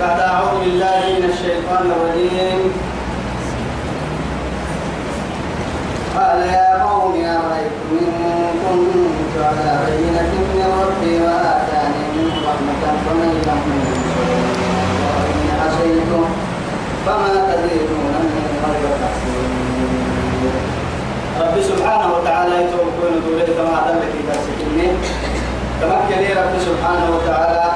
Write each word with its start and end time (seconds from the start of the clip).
بعد 0.00 0.20
أعوذ 0.20 0.60
بالله 0.60 1.00
من 1.16 1.24
الشيطان 1.32 1.84
الرجيم. 1.94 2.60
قال 6.16 6.38
يا 6.48 6.82
قوم 6.84 7.14
أرأيتم 7.16 7.90
إن 8.00 8.12
كنت 8.64 9.34
على 9.48 9.72
بينة 9.86 10.32
من 10.56 10.68
ربي 10.82 11.14
وآتاني 11.24 12.02
من 12.16 12.28
رحمة 12.48 12.82
فمن 13.04 13.30
يحمل 13.46 13.84
وإن 15.16 15.46
عصيتم 15.60 16.24
فما 17.06 17.32
تزيدونني 17.48 18.40
غير 18.64 18.84
تحسين 19.02 19.50
رب 21.40 21.56
سبحانه 21.70 22.08
وتعالى 22.14 22.54
يتوكل 22.64 23.12
دولة 23.26 23.48
أدلك 23.88 24.12
إذا 24.20 24.36
سكني 24.46 24.88
تمكن 25.80 26.22
رب 26.40 26.54
سبحانه 26.68 27.06
وتعالى؟ 27.16 27.66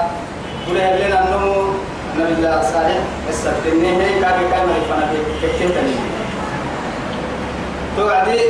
قل 0.68 0.75
لنا 0.75 1.18
أنه 1.23 1.70
نبي 2.20 2.33
الله 2.33 2.62
صالح 2.73 2.98
استفتني 3.30 3.88
هي 4.02 4.20
كاكي 4.20 4.45
كاما 4.52 4.73
يفنا 4.78 5.05
كتتني 5.42 5.95
توعدي 7.97 8.41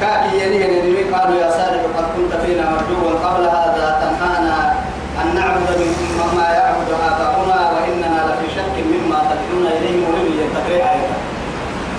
كاكي 0.00 0.30
يليه 0.42 0.82
نبي 0.82 1.02
قالوا 1.14 1.40
يا 1.40 1.50
صالح 1.50 1.82
قد 1.96 2.06
كنت 2.16 2.32
فينا 2.46 2.64
مرجوا 2.70 3.18
قبل 3.24 3.44
هذا 3.44 3.86
تنهانا 4.00 4.74
أن 5.22 5.34
نعبد 5.34 5.68
من 5.78 6.30
ما 6.36 6.48
يعبد 6.58 6.90
آباؤنا 7.08 7.58
وإننا 7.72 8.20
لفي 8.28 8.46
شك 8.56 8.74
مما 8.92 9.18
تدعون 9.30 9.66
إليه 9.66 9.96
مريد 10.06 10.34
يتقرأ 10.42 10.90
آية 10.92 11.10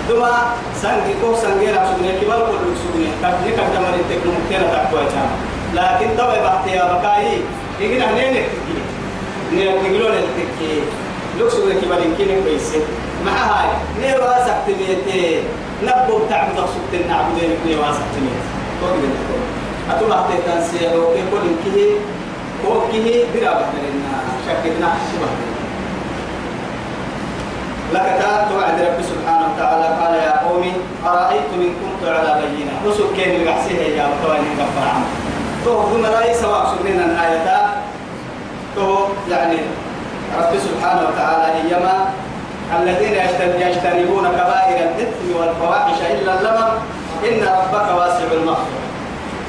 ثم 0.07 0.23
سنجي 0.81 1.13
كو 1.21 1.35
سنجي 1.35 1.67
سجني 1.67 2.11
كبار 2.21 2.39
كل 2.39 2.71
سجني 2.81 3.07
كذلك 3.21 3.55
كما 3.73 3.89
التكنو 3.95 4.33
كنا 4.49 4.67
تقوى 4.73 5.03
لكن 5.73 6.07
طبعا 6.17 6.35
بحث 6.45 6.67
يا 6.73 6.83
بكاي 6.93 7.41
يجينا 7.79 8.05
هنين 8.05 8.43
نقولون 9.51 10.11
التكي 10.11 10.81
لوكسو 11.39 11.67
لك 11.69 11.83
بالين 11.89 12.15
كين 12.17 12.43
كويس 12.43 12.71
مع 13.25 13.31
هاي 13.31 13.69
ني 14.01 14.19
واسك 14.19 14.57
تميتي 14.67 15.43
نبو 15.83 16.19
تعبد 16.29 16.55
سبت 16.55 17.07
نعبد 17.09 17.37
ني 17.65 17.75
واسك 17.75 18.05
تميت 18.15 18.43
توقي 18.81 19.11
أتو 19.91 20.07
بحث 20.07 20.45
تنسيه 20.45 20.95
وكي 20.97 21.23
كل 21.31 21.47
كيه 21.63 21.91
هو 22.65 22.81
كيه 22.91 23.25
برا 23.33 23.53
بحثنا 23.53 24.15
شكلنا 24.47 24.89
شبه 25.11 25.31
لك 27.93 28.23
توعد 28.49 28.81
رب 28.81 28.99
سبحانه 29.11 29.45
وتعالى 29.53 29.87
قال 29.99 30.13
يا 30.15 30.47
قومي 30.47 30.73
أرأيتم 31.05 31.59
إن 31.61 31.73
كنت 31.81 32.09
على 32.09 32.41
بينة 32.41 32.71
رسل 32.85 33.03
كين 33.15 33.41
يا 33.97 34.07
وطواني 34.07 34.49
كفر 34.59 34.87
عمه 34.93 35.05
تو 35.65 35.83
ثم 35.91 36.03
لا 36.05 36.33
سواء 36.33 36.75
سنين 36.75 36.99
الآيات 36.99 37.60
تو 38.75 39.07
يعني 39.31 39.57
رب 40.37 40.53
سبحانه 40.67 41.01
وتعالى 41.09 41.53
إيما 41.53 41.95
الذين 42.79 43.13
يجتنبون 43.67 44.25
كبائر 44.27 44.77
الإثم 44.89 45.39
والفواحش 45.39 45.99
إلا 46.11 46.39
اللمم 46.39 46.71
إن 47.27 47.39
ربك 47.43 47.87
واسع 47.97 48.27
المغفرة. 48.31 48.81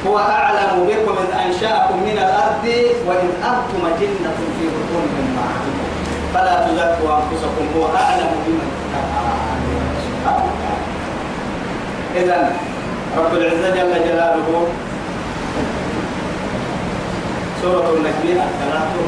هو 0.07 0.19
أعلم 0.19 0.87
بكم 0.89 1.15
إذ 1.23 1.47
أنشأكم 1.47 1.97
من 2.03 2.19
الأرض 2.19 2.65
وإن 3.07 3.29
أنتم 3.51 3.83
جنة 4.01 4.35
في 4.59 4.65
بطون 4.75 5.07
أمهاتكم 5.23 5.87
فلا 6.35 6.67
تزكوا 6.67 7.17
أنفسكم 7.17 7.65
هو 7.77 7.87
أعلم 7.97 8.31
بمن 8.47 8.69
إذا 12.17 12.53
رب 13.19 13.35
العزة 13.35 13.71
جل 13.71 14.05
جلاله 14.05 14.67
سورة 17.63 17.91
النجم 17.91 18.41
الثلاثة 18.43 19.03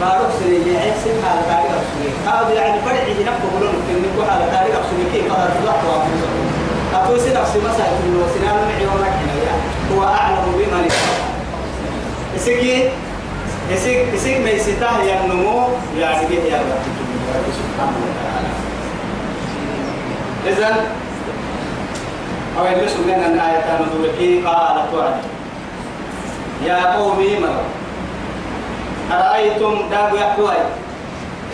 بارك 0.00 0.30
سنية 0.40 0.78
عيسى 0.78 1.10
على 1.30 1.40
تاريخ 1.48 1.72
السنية 1.82 2.32
هذا 2.32 2.52
يعني 2.54 2.80
فرع 2.80 3.02
نفسه 3.02 3.58
بلون 3.58 3.74
كن 4.16 4.30
على 4.30 4.44
تاريخ 4.50 4.76
السنية 4.84 5.12
كيف؟ 5.12 5.32
قدر 5.32 5.50
تضحك 5.50 5.84
وأنفسكم 5.88 6.42
أتوسي 6.94 7.30
نفسي 7.30 7.58
مسألة 7.58 7.98
الوسنان 8.06 8.56
معي 8.68 8.86
وما 8.86 9.08
هو 9.94 10.04
أعلم 10.04 10.52
بمن 10.52 10.88
إسكي 12.36 12.88
إسك 13.74 14.04
إسك 14.14 14.36
ما 14.44 14.50
يستاه 14.50 15.02
ينمو 15.02 15.68
يعني 15.98 16.26
كيف 16.26 16.44
يا 16.44 16.56
رب. 16.56 16.82
سبحانه 17.58 17.98
وتعالى. 18.06 18.50
إذن 20.46 20.76
أو 22.58 22.64
يلبس 22.66 22.92
من 22.92 23.14
الآية 23.14 23.80
نزولك. 23.80 24.46
قال 24.46 24.76
توعد 24.92 25.14
يا 26.66 26.96
قومي 26.96 27.38
مرة 27.38 27.64
أرأيتم 29.12 29.88
داب 29.90 30.14
يحوي 30.14 30.56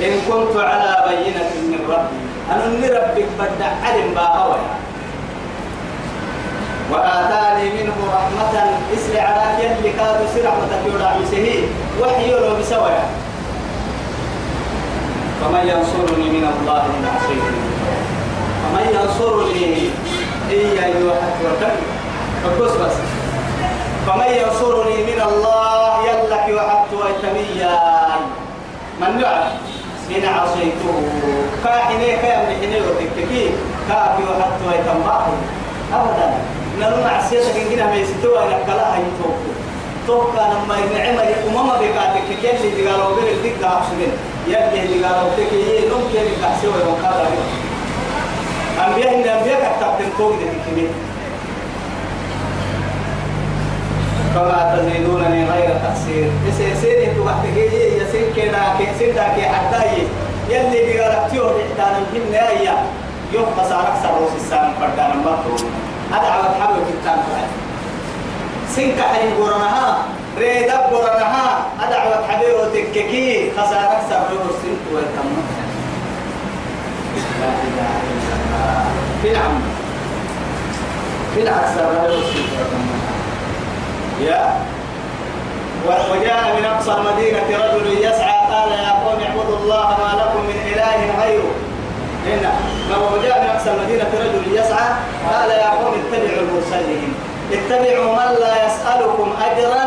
إن 0.01 0.21
كنت 0.29 0.57
على 0.57 1.05
بينة 1.09 1.51
من 1.71 1.81
ربي. 1.89 2.19
أنا 2.53 2.65
ربك 2.99 3.29
بدع 3.39 3.71
علم 3.85 4.15
باهويا 4.15 4.71
وآتاني 6.93 7.71
منه 7.71 7.97
رحمة. 8.15 8.55
اسر 8.95 9.21
على 9.21 9.45
كل 9.57 9.89
كاد 9.99 10.19
سر 10.35 10.45
رحمتك 10.49 10.83
يوضع 10.87 11.11
مسهي 11.23 11.59
وحي 12.01 12.31
لو 12.31 12.57
بسويا. 12.61 13.05
فمن 15.41 15.63
ينصرني 15.69 16.29
من 16.31 16.45
الله 16.61 16.83
إن 16.85 17.05
عصيته 17.15 17.59
فمن 18.63 18.87
ينصرني 18.95 19.91
إيا 20.51 20.87
يوحد 20.87 21.35
وكبر 21.45 21.77
فكوس 22.45 22.71
بس. 22.71 22.97
فمن 24.07 24.27
ينصرني 24.41 24.97
من 25.03 25.23
الله 25.29 26.07
يلك 26.09 26.57
وحدت 26.57 26.93
ويتميا 26.93 27.79
من 29.01 29.21
يعرف؟ 29.21 29.53
إن 30.17 30.25
عصيته. 30.25 30.97
كاحني 31.65 32.17
كيام 32.17 32.43
لحني 32.43 32.81
وتككي 32.81 33.51
كافي 33.89 34.23
وحدت 34.23 34.61
ويتماه 34.69 35.27
أبدا. 35.93 36.35
نلوم 36.81 37.07
عسيتك 37.07 37.57
إن 37.57 37.69
كنا 37.71 37.87
ما 37.87 37.95
يستوى 37.95 38.39
إلى 38.39 38.65
كلا 38.67 38.95
هاي 38.95 39.03
توكو 39.23 39.51
توكا 40.07 40.41
لما 40.41 40.75
النعمة 40.85 41.23
أمم 41.49 41.69
بكاتك 41.69 42.29
كي 42.41 42.69
اللي 42.69 42.91
قالوا 42.91 43.17
بين 43.17 43.29
الدك 43.35 43.65
عشرين 43.65 44.13
يلي 44.47 44.83
اللي 44.85 45.07
قالوا 45.07 45.31
يه 45.53 45.89
نوم 45.89 46.09
كي 46.13 46.21
اللي 46.21 46.37
تحسوا 46.43 46.73
يوم 46.85 46.95
قال 47.05 47.27
أنبياء 48.89 49.15
إن 49.15 49.29
أنبياء 49.39 49.77
كتبتم 49.81 50.31
دي 50.39 50.45
كمية 50.71 50.89
فما 54.35 54.77
تزيدونني 54.77 55.45
غير 55.45 55.71
تقصير 55.85 56.31
يسير 56.49 57.13
تبحت 57.17 57.43
كي 57.55 57.97
يسير 57.97 58.33
كنا 58.37 58.77
كيسير 58.79 59.13
كي 59.13 59.43
حتى 59.49 59.85
يلي 60.51 60.87
بيقالك 60.87 61.31
تيوه 61.31 61.53
بإحتانا 61.53 61.99
من 61.99 62.29
نهاية 62.33 62.77
يوم 63.33 63.47
بصارك 63.59 63.93
سروس 64.03 64.31
السام 64.37 64.73
فردانا 64.81 65.15
مطلوب 65.15 65.71
عوض 66.13 66.55
حبل 66.61 66.75
في 66.85 66.91
التام 66.91 67.19
سنك 68.77 69.01
حين 69.01 69.35
قرنها 69.43 69.99
ريدا 70.39 70.77
قرنها 70.77 71.67
عوض 71.81 72.25
حبل 72.29 72.47
وتككي 72.61 73.51
خسارك 73.51 73.99
سروس 74.11 74.53
سنت 74.63 74.95
ويتم 74.95 75.68
لا 77.41 77.51
إله 77.67 77.93
إلا 78.13 78.35
الله. 78.39 78.85
في 79.23 79.31
العم 79.31 79.57
في 81.35 81.43
العكس 81.43 81.71
سروس 81.75 82.25
سنت 82.33 82.51
ويتم 82.59 82.85
يا. 84.21 84.41
وجاء 85.89 86.57
من 86.59 86.65
أقصى 86.65 86.93
المدينة 86.93 87.49
رجل 87.65 87.87
يسعى 88.07 88.39
قال 88.53 88.71
يا 88.73 88.93
قوم 89.05 89.21
اعبدوا 89.23 89.57
الله 89.63 89.89
ما 90.03 90.11
لكم 90.21 90.41
من 90.51 90.59
إله 90.73 91.01
غيره. 91.23 91.53
هنا 92.27 92.53
لو 92.91 93.23
جاء 93.23 93.37
من 93.43 93.49
أقصى 93.55 93.71
المدينة 93.71 94.11
رجل 94.25 94.59
يسعى 94.59 94.89
قال 95.33 95.51
يا 95.51 95.71
قوم 95.71 95.95
اتبعوا 96.01 96.43
المرسلين. 96.45 97.15
اتبعوا 97.53 98.13
من 98.13 98.31
لا 98.41 98.55
يسألكم 98.67 99.29
أجرا 99.49 99.85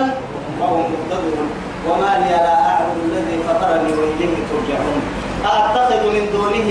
وهم 0.60 0.84
مهتدون. 0.92 1.50
وما 1.88 2.12
لي 2.22 2.30
لا 2.30 2.56
أعبد 2.70 2.98
الذي 3.06 3.38
فطرني 3.48 3.92
وإليه 3.94 4.36
ترجعون. 4.50 5.02
أتخذ 5.46 6.02
من 6.14 6.24
دونه 6.34 6.70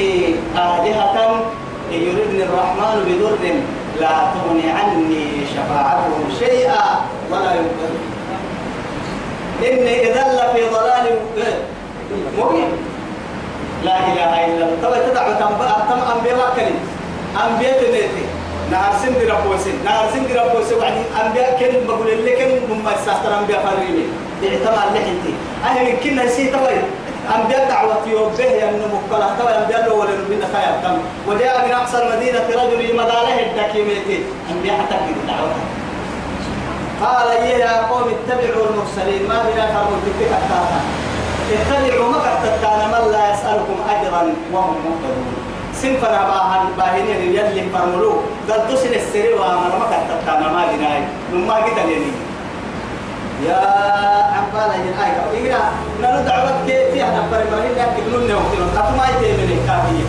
آلهة 0.56 1.16
إن 1.92 2.00
يردني 2.06 2.42
الرحمن 2.42 2.96
بضر 3.06 3.42
لا 4.00 4.14
تغني 4.32 4.70
عني 4.70 5.26
شفاعتهم 5.54 6.24
شيئا 6.38 6.84
ولا 7.30 7.50
ينقذون 7.54 8.04
إني 9.62 10.10
إذا 10.10 10.24
لفي 10.38 10.62
ضلال 10.74 11.06
مبين. 12.38 12.70
لا 13.84 13.96
إله 13.98 14.30
إلا 14.46 14.64
الله. 14.64 14.76
طبعا 14.82 14.98
تدعو 14.98 15.32
تم 15.40 16.00
أنبياء 16.16 16.52
كلي 16.56 16.76
أنبياء 17.46 17.82
تنيتي. 17.82 18.24
نهار 18.70 18.94
سند 19.02 19.18
ربوسي 19.30 19.72
نهار 19.84 20.06
سند 20.14 20.30
ربوسي 20.30 20.74
وعد 20.74 20.94
أنبياء 21.26 21.58
كن 21.58 21.86
بقول 21.90 22.08
اللي 22.08 22.32
كن 22.38 22.50
مما 22.70 22.92
يستطر 22.92 23.38
أنبياء 23.38 23.60
فريمي 23.66 24.06
اعتماد 24.46 24.88
لحنتي 24.94 25.32
أهل 25.64 25.86
كنا 26.04 26.26
سي 26.26 26.50
طبعا 26.54 26.82
أنبياء 27.36 27.68
دعوة 27.68 28.02
يوبه 28.06 28.44
ينمو 28.44 28.86
مقلا 28.94 29.28
طبعا 29.38 29.58
أنبياء 29.62 29.88
لو 29.88 30.00
ولا 30.00 30.10
نبينا 30.24 30.46
خير 30.54 30.72
تم 30.82 30.98
وجاء 31.28 31.66
من 31.66 31.72
أقصى 31.72 31.98
المدينة 32.02 32.46
رجل 32.62 32.96
مداله 32.96 33.36
الدكيميتي 33.46 34.18
أنبياء 34.50 34.76
حتى 34.78 34.96
في 35.06 35.12
دعوة. 35.28 35.54
قال 37.04 37.28
يا 37.60 37.86
قوم 37.90 38.06
اتبعوا 38.14 38.66
المرسلين. 38.70 39.22
ما 39.28 39.38
بنا 39.46 39.66
فرموا 39.66 39.98
تلك 40.04 40.30
اتبعوا 41.50 42.08
ما 42.12 42.18
قد 42.18 42.36
من 42.92 43.12
لا 43.12 43.32
يسألكم 43.32 43.76
أجرا 43.90 44.22
وهم 44.52 44.76
مهتدون. 44.84 45.34
سنفنا 45.74 46.20
باهن 46.30 46.64
باهنين 46.78 47.34
يلي 47.36 47.62
فرملو. 47.72 48.12
قال 48.50 48.68
تسن 48.68 48.94
السري 48.94 49.32
وامر 49.32 49.72
ما 49.80 49.86
قد 49.92 50.02
تتانا 50.08 50.48
ما 50.52 50.62
بناي 50.72 51.00
نما 51.32 51.54
قتلني. 51.54 52.12
يا 53.48 53.60
عمبالا 54.36 54.74
ينايك 54.74 55.16
إينا 55.34 55.60
نرد 56.02 56.24
دعوت 56.24 56.54
كي 56.66 56.78
فيها 56.92 57.10
نفر 57.18 57.40
مرهين 57.52 57.72
لا 57.76 57.84
تقولون 57.84 58.22
نوكتلون 58.30 58.68
قطما 58.76 59.04
يتيمني 59.08 59.56
كافية. 59.66 60.06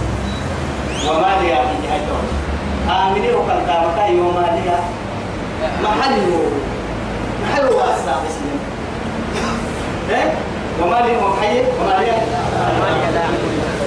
وما 1.10 1.32
لي 1.42 1.48
أبي 1.54 1.76
هايتون 1.92 2.24
آمني 2.90 3.30
وقال 3.34 3.60
كامتا 3.68 4.06
يوم 4.06 4.38
لي. 4.40 4.80
محل 5.84 6.14
محل 7.44 7.66
واسع 7.66 8.16
بسلم 8.24 8.60
إيه؟ 10.10 10.32
وما 10.82 10.96
لي 10.96 11.12
محي 11.22 11.56
وما 11.80 11.96
لي 12.00 12.12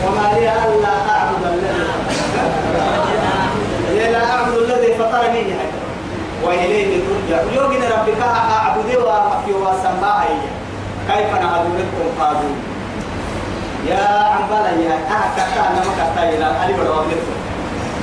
وما 0.07 0.27
لي 0.35 0.49
ألا 0.49 0.95
أعبد 1.11 1.45
الذي 1.45 1.85
لا 4.13 4.23
أعبد 4.33 4.55
الذي 4.57 4.91
فطرني 4.95 5.45
وإليه 6.43 7.01
ترجع. 7.07 7.43
يوجد 7.43 7.83
ربك 7.85 8.23
أعبد 8.23 8.97
وأمك 8.97 9.47
وسماعي 9.49 10.37
كيف 11.09 11.31
نعبدكم 11.43 12.21
قادوا 12.21 12.55
يا 13.89 14.09
عمبالا 14.35 14.71
يا 14.71 14.95
أهكتا 14.95 15.61
أنا 15.61 15.81
مكتا 15.81 16.23
إلى 16.29 16.65
ألي 16.65 16.73
بدو 16.73 16.93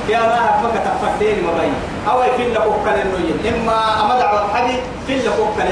يا 0.08 0.18
ما 0.18 0.38
أكمك 0.48 0.82
تفكتين 0.84 1.44
مبين 1.44 1.74
أو 2.08 2.22
في 2.36 2.48
لك 2.48 2.56
أكل 2.56 3.00
النوين 3.00 3.54
إما 3.54 4.04
أما 4.04 4.18
دعوة 4.18 4.54
حدي 4.54 4.74
في 5.06 5.14
لك 5.16 5.26
أكل 5.26 5.68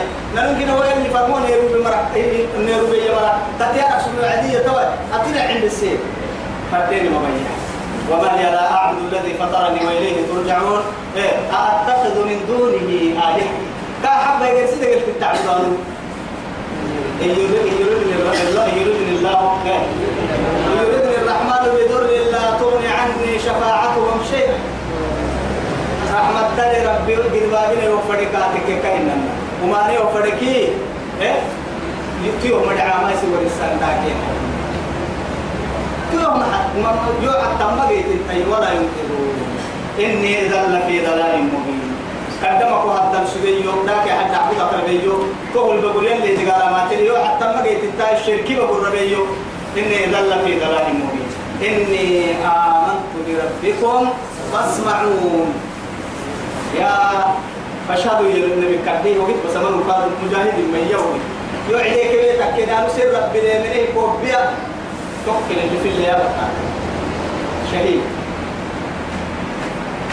نوين 0.67 0.93
اللي 0.97 1.11
فرمون 1.11 1.43
يروي 1.43 1.69
بمرة 1.75 2.07
يروي 2.15 3.01
بمرة 3.09 3.39
تتيا 3.59 3.97
أسمع 3.97 4.29
عادية 4.31 4.59
توا 4.59 4.81
أتينا 5.15 5.41
عند 5.43 5.65
السير 5.65 5.99
فكتين 6.73 7.13
مبين 7.13 7.60
ومن 8.11 8.33
لا 8.43 8.73
أعبد 8.73 8.99
الذي 9.13 9.35
فطرني 9.35 9.87
وإليه 9.87 10.17
ترجعون. 10.35 10.83
إيه 11.17 11.33
أتخذ 11.53 12.15
من 12.29 12.39
دونه 12.49 12.89
آلهة. 13.27 13.51
كا 14.03 14.09
حبة 14.09 14.47
يرسل 14.47 14.81
في 14.81 15.11
التعبدان 15.15 15.77
يريدني 17.21 17.71
الله 18.49 18.67
يريدني 18.77 19.19
الرحمن 21.23 21.63
بضر 21.75 22.07
لا 22.33 22.45
تغني 22.61 22.89
عني 22.89 23.39
شفاعتهم 23.39 24.21
شيئا. 24.31 24.59
رحمة 26.15 26.49
تلي 26.57 26.87
ربي 26.87 27.15
قربابين 27.15 27.93
وفرقاتك 27.93 28.69
كأننا 28.83 29.17
وما 29.65 29.81
ني 29.89 29.99
وفرقي 29.99 30.57
إيه؟ 31.21 31.39
يتيو 32.25 32.61
مدعا 32.61 33.03
ما 33.03 33.11
يسوى 33.13 33.39
الإنسان 33.39 33.79
داكين 33.81 34.17
يوم 36.13 36.43
يوم 37.23 37.35
حتى 37.35 37.65
ما 37.65 37.87
جيت 37.89 38.07
ولا 38.49 38.69
ينكرون 38.73 39.37
إني 39.99 40.47
إذا 40.47 40.61
لفي 40.69 41.07
ضلال 41.07 41.43
مبين 41.43 41.81
قدمك 42.45 42.85
وحتى 42.87 43.27
سبيو 43.35 43.73
داك 43.87 44.09
حتى 44.09 44.37
عبد 44.37 44.75
ربيو 44.75 45.13
كل 45.55 45.81
بقول 45.83 46.07
يلي 46.07 46.37
تقال 46.37 46.73
ما 46.73 46.87
تريو 46.91 47.17
حتى 47.17 47.45
ما 47.45 47.63
جيت 47.63 47.81
انت 47.85 48.19
الشركي 48.21 48.55
بقول 48.57 48.87
ربيو 48.87 49.27
إني 49.79 50.07
ذل 50.07 50.33
في 50.47 50.61
ضلال 50.61 50.87
مبين 50.95 51.29
إني 51.69 52.35
آمنت 52.47 53.11
بربكم 53.27 54.09
فاسمعون 54.53 55.55
يا 56.79 56.91
فشهدوا 57.89 58.27
إلى 58.27 58.45
النبي 58.55 58.79
كرديه 58.87 59.19
وقت 59.21 59.35
بس 59.49 59.57
من 59.57 59.85
قال 59.91 60.09
مجاهد 60.25 60.59
من 60.59 60.89
يوم 60.93 61.19
يوعدك 61.71 62.11
بيتك 62.11 62.55
كده 62.57 62.87
نسير 62.87 63.09
رب 63.15 63.37
لمنه 63.37 63.87
كوبيا 63.95 64.51
توكل 65.27 65.61
اللي 65.65 65.79
في 65.83 65.89
الليالة 65.89 66.29
شهيد. 67.73 68.01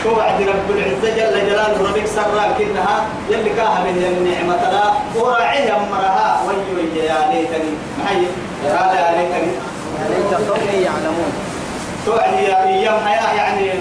توعد 0.04 0.42
رب 0.42 0.78
العزة 0.78 1.10
جل 1.16 1.50
جلاله 1.50 1.90
ربك 1.90 2.06
سرا 2.06 2.46
كنها 2.58 3.06
يلي 3.30 3.50
كاها 3.50 3.80
من 3.84 4.04
النعمة 4.12 4.72
لا 4.72 4.84
وراعيها 5.16 5.78
مرها 5.92 6.42
ويو 6.48 6.78
يا 6.96 7.18
ليتني. 7.32 7.72
معي 8.00 8.26
قال 8.78 8.98
يا 8.98 9.12
ليتني. 9.18 9.52
يا 9.98 10.06
ليت 10.10 10.50
قومي 10.50 10.84
يعلمون. 10.84 11.32
توعد 12.06 12.34
يا 12.34 12.68
أيام 12.68 13.00
حياة 13.06 13.34
يعني 13.36 13.72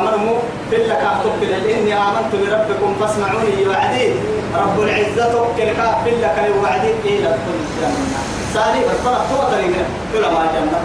أمرمو 0.00 0.34
في 0.70 0.76
لك 0.76 1.02
أكتب 1.12 1.42
إني 1.42 1.94
آمنت 1.94 2.32
بربكم 2.32 2.94
فاسمعوني 3.00 3.62
يوعدي 3.62 4.12
رب 4.54 4.80
العزة 4.80 5.32
توكل 5.32 5.68
كا 5.76 5.98
في 6.04 6.10
لك 6.10 6.50
يوعدي 6.56 6.90
إلى 7.04 7.28
كل 7.28 7.58
الجنة 7.64 8.18
سالي 8.54 8.80
بس 8.80 8.98
طلع 9.04 9.18
تو 9.30 9.42
طريقة 9.52 9.84
كل 10.12 10.20
ما 10.20 10.46
جنة. 10.54 10.80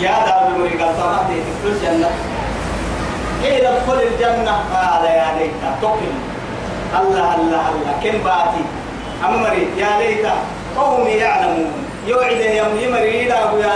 يا 0.00 0.26
دار 0.26 0.48
المريقة 0.48 0.86
طلع 1.00 1.26
في 1.62 1.68
الجنة 1.68 2.10
إلى 3.44 3.68
ادخل 3.68 4.02
الجنة. 4.02 4.54
قال 4.74 5.04
يا 5.04 5.28
ليت 5.38 5.50
تقل. 5.82 6.12
الله 7.00 7.34
الله 7.34 7.64
الله 7.68 7.92
كم 8.04 8.18
باتي؟ 8.24 8.64
أمري 9.28 9.68
يا 9.78 9.98
ليت 10.00 10.26
قومي 10.78 11.10
يعلمون. 11.10 11.72
يوعد 12.06 12.40
يوم 12.40 12.76
يمري 12.80 13.22
إلى 13.22 13.32
أبو 13.32 13.56
يا 13.56 13.72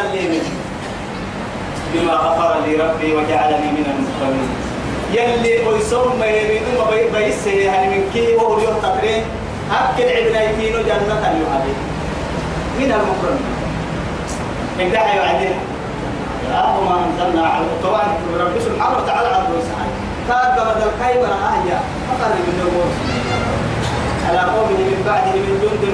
بما 1.95 2.13
غفر 2.13 2.61
لي 2.67 2.77
ربي 2.77 3.13
وجعلني 3.17 3.71
من 3.77 3.87
المكرمين 3.95 4.51
يلي 5.13 5.67
ويسوم 5.67 6.19
ما 6.19 6.27
يريدون 6.27 6.75
ما 6.79 7.19
بيسه 7.19 7.51
يعني 7.51 7.87
من 7.89 8.11
كي 8.15 8.35
وهو 8.37 8.59
اليوم 8.59 8.75
تقرين 8.83 9.23
أكل 9.71 10.03
عبنايتين 10.03 10.73
جنة 10.73 11.31
اليوم 11.31 11.53
من 12.79 12.91
المكرمين 12.99 13.55
إن 14.81 14.93
دعا 14.93 15.15
يعدلها 15.15 15.61
لا 16.51 16.63
ما 16.87 16.95
أنزلنا 17.07 17.47
على 17.47 17.65
طبعا 17.83 18.05
رب 18.41 18.55
سبحانه 18.67 18.97
وتعالى 18.99 19.29
عبد 19.29 19.51
وسعد 19.57 19.91
كاد 20.29 20.57
بدل 20.67 20.91
كايمة 21.01 21.27
هي 21.27 21.73
أقرب 22.13 22.37
من 22.49 22.61
النور 22.67 22.89
على 24.29 24.39
قومه 24.39 24.81
من 24.91 25.03
بعده 25.07 25.35
من 25.47 25.55
جند 25.63 25.85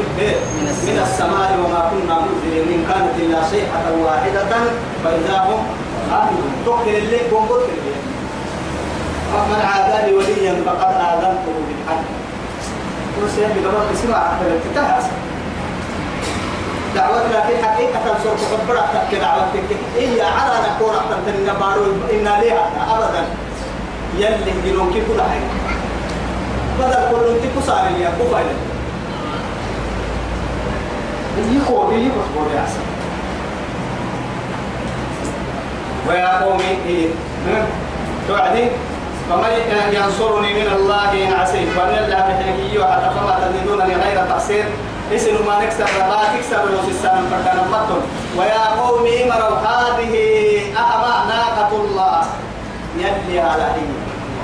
من 0.88 0.98
السماء 1.02 1.50
وما 1.60 1.80
كنا 1.90 2.14
منزلين. 2.24 2.66
إن 2.74 2.82
كانت 2.88 3.14
إلا 3.18 3.38
صيحة 3.50 3.84
واحدة 4.04 4.52
فإذا 5.04 5.36
هم 5.46 5.60
آمنون 6.12 6.52
تقتل 6.66 6.96
الليل 6.96 7.26
وقتل 7.32 7.70
الليل 7.78 8.00
من 9.50 9.60
عاداني 9.70 10.12
وليا 10.12 10.54
فقد 10.66 10.92
آذنته 11.10 11.54
بالحق. 11.66 12.04
وسيبي 13.22 13.66
قبل 13.66 13.94
اسمع 13.94 14.16
أكثر 14.16 14.50
الكتاب. 14.56 15.02
دعوتنا 16.94 17.40
في 17.46 17.64
حقيقة 17.64 18.18
صرت 18.24 18.40
خبرة 18.50 18.80
تك 18.80 19.18
دعوتك 19.18 19.76
إيه 19.96 20.22
على 20.22 20.54
نكون 20.66 20.94
أحسن 20.94 21.18
تنا 21.26 21.52
بارو. 21.52 21.84
إن 22.12 22.40
ليها 22.40 22.70
أبدا. 22.90 23.24
يلي 24.18 24.52
يلون 24.70 24.92
كيف 24.92 25.04
كل 25.08 25.22
حاجة 25.22 25.48
بدل 26.78 27.10
كل 27.10 27.28
أنت 27.28 27.58
كسر 27.58 27.74
لي 27.74 28.08
كفاية 28.20 28.54
يخو 31.56 31.90
لي 31.90 32.06
يخو 32.06 32.48
لي 32.50 32.60
أحسن. 32.60 32.80
ويا 36.08 36.44
قومي 36.44 36.78
إيه. 36.86 37.08
توعدي. 38.28 38.68
فمن 39.30 39.52
ينصرني 39.92 40.54
من 40.54 40.72
الله 40.76 41.12
إن 41.12 41.32
عسيت 41.32 41.68
وأن 41.78 42.04
الله 42.04 42.18
بحكي 42.18 42.84
حتى 42.84 43.10
فما 43.14 43.34
تزيدونني 43.48 43.94
غير 43.94 44.26
تقصير 44.26 44.64
اسم 45.12 45.46
ما 45.46 45.58
نكسر 45.64 45.84
ما 45.84 46.22
تكسر 46.36 46.62
لو 46.70 46.78
سيسان 46.86 47.24
فكان 47.30 47.58
مطن 47.72 48.00
ويا 48.38 48.64
قوم 48.80 49.06
امروا 49.06 49.58
هذه 49.58 50.14
أما 50.76 51.14
ناقة 51.28 51.76
الله. 51.76 52.22
يلي 52.98 53.40
على 53.40 53.62
هي 53.62 53.90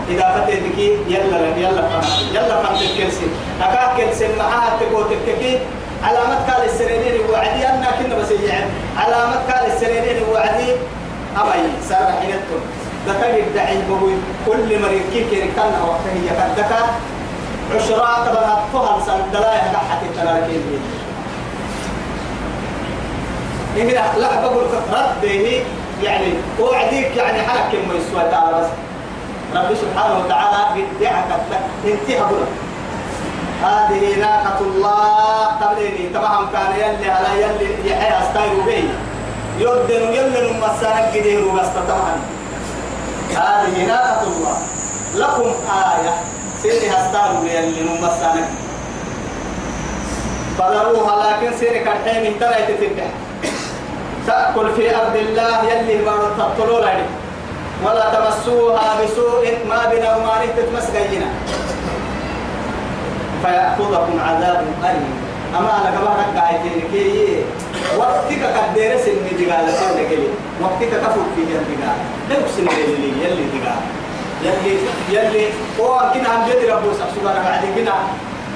إذا 0.08 0.26
فتتك 0.34 0.78
يلا 1.08 1.56
يلا 1.56 1.82
فهمت 1.88 2.34
يلا 2.34 2.62
فهمت 2.62 2.80
الكلسي 2.82 3.26
أكاك 3.62 3.96
كلسي 3.96 4.28
معها 4.38 4.76
تقول 4.80 5.04
تككي 5.10 5.58
علامات 6.02 6.50
قال 6.50 6.64
السنين 6.64 7.20
وعدي 7.32 7.68
أنا 7.68 7.90
كنا 7.98 8.14
بس 8.14 8.30
يعني 8.30 8.70
علامات 8.98 9.50
قال 9.50 9.72
السنين 9.72 10.22
وعدي. 10.32 10.72
أبي 11.36 11.68
سار 11.88 12.12
حينتهم 12.20 12.62
ذكر 13.08 13.38
الدعي 13.38 13.78
بقول 13.88 14.12
كل 14.46 14.82
مريض 14.82 15.02
كيف 15.12 15.30
كان 15.56 15.72
وقته 15.86 16.10
هي 16.14 16.28
كدكا 16.28 16.76
عشرة 16.76 16.86
تبغى 17.72 18.58
فهم 18.72 19.00
سن 19.06 19.30
دلايا 19.32 19.72
قحة 19.74 20.00
التلاكين 20.02 20.62
هنا 23.76 24.18
لا 24.18 24.40
بقول 24.40 24.64
رد 24.92 25.22
به 25.22 25.64
يعني 26.02 26.32
وعديك 26.60 27.16
يعني 27.16 27.42
حاكم 27.42 27.88
ما 27.88 27.94
يسوى 27.94 28.30
تعالى 28.30 28.56
بس. 28.60 28.66
رب 29.54 29.74
سبحانه 29.74 30.18
وتعالى 30.24 30.82
بدعك 31.00 31.24
انتهى 31.84 32.20
بنا 32.30 32.46
هذه 33.62 34.20
ناقة 34.20 34.58
الله. 34.60 35.46
تبليني 35.60 36.08
طبعا 36.14 36.46
كان 36.52 36.72
يلي 36.72 37.10
على 37.10 37.42
يلي 37.42 37.90
يحيى 37.90 38.18
أستايرو 38.28 38.62
بي 38.66 38.88
يودن 39.58 40.12
يلي 40.12 40.52
مسانك 40.60 41.16
قديرو 41.16 41.50
بس 41.50 41.66
طبعا 41.88 42.12
هذه 43.30 43.86
ناقة 43.86 44.22
الله. 44.22 44.56
لكم 45.14 45.50
آية. 45.72 46.14
سيري 46.66 46.90
هستار 46.90 47.30
يلي 47.44 47.82
ممسانك 47.90 48.48
فذروها 50.58 51.14
لكن 51.26 51.56
سيري 51.58 51.78
كالحين 51.78 52.26
اهترى 52.26 52.66
تتبع 52.68 53.06
تأكل 54.26 54.74
في 54.76 54.96
أرض 54.96 55.16
الله 55.16 55.72
يلي 55.72 56.04
ما 56.04 56.12
تطلوا 56.38 56.80
لدي 56.80 57.06
ولا 57.84 58.14
تمسوها 58.14 59.02
بسوء 59.02 59.58
ما 59.68 59.86
بنا 59.92 60.16
وما 60.16 60.46
تتمسكينا 60.56 61.26
فيأخذكم 63.42 64.20
عذاب 64.20 64.64
أليم. 64.84 65.14
أما 65.58 65.70
أنا 65.80 65.90
كما 65.90 66.16
ركعتين 66.20 66.82
كي. 66.92 67.44
وقتك 67.98 68.42
سن 69.04 69.16
دقالة 69.38 69.72
سن 69.72 70.08
كلي 70.10 70.28
وقتك 70.62 70.90
كفوت 70.90 71.28
في 71.36 71.42
جن 71.42 71.64
دقالة 71.70 72.04
ده 72.30 72.48
سن 72.56 72.66
يلي 73.22 73.44
دقالة 73.54 74.05
يلي 74.46 74.74
يلي. 75.14 75.46
هو 75.80 76.10
كنا 76.14 76.28
هم 76.36 76.42
جد 76.48 76.70
ربو 76.70 76.90
سبحانه 77.00 77.42
بعد 77.44 77.62
كنا 77.76 77.94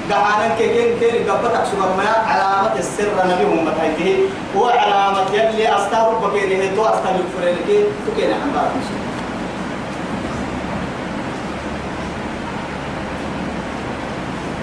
دعانا 0.09 0.55
كين 0.57 0.99
كين 0.99 1.15
قبتك 1.29 1.63
سبحانه 1.71 2.11
علامة 2.31 2.75
السر 2.79 3.15
نبي 3.31 3.45
محمد 3.45 3.75
هاي 3.81 4.15
هو 4.57 4.65
علامة 4.65 5.27
يلي 5.33 5.75
أستار 5.75 6.09
بكينه 6.23 6.75
تو 6.75 6.83
أستار 6.85 7.15
الفرين 7.23 7.57
كي 7.67 7.77
تكين 8.07 8.31
عن 8.33 8.51
بعض 8.55 8.71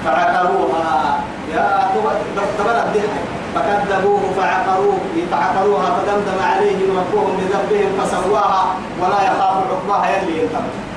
فعقروها. 0.04 1.20
يا 1.54 1.90
تبرد 2.58 2.76
الدحك 2.86 3.24
فكذبوه 3.54 4.20
فعقروه. 4.36 5.00
فعقروها 5.30 5.88
فدمدم 5.96 6.38
عليهم 6.50 6.88
ربهم 6.98 7.36
بذنبهم 7.36 7.90
فسواها. 8.00 8.64
ولا 9.00 9.22
يخاف 9.22 9.56
عقباها 9.70 10.08
يلي 10.16 10.42
ينتبه 10.42 10.87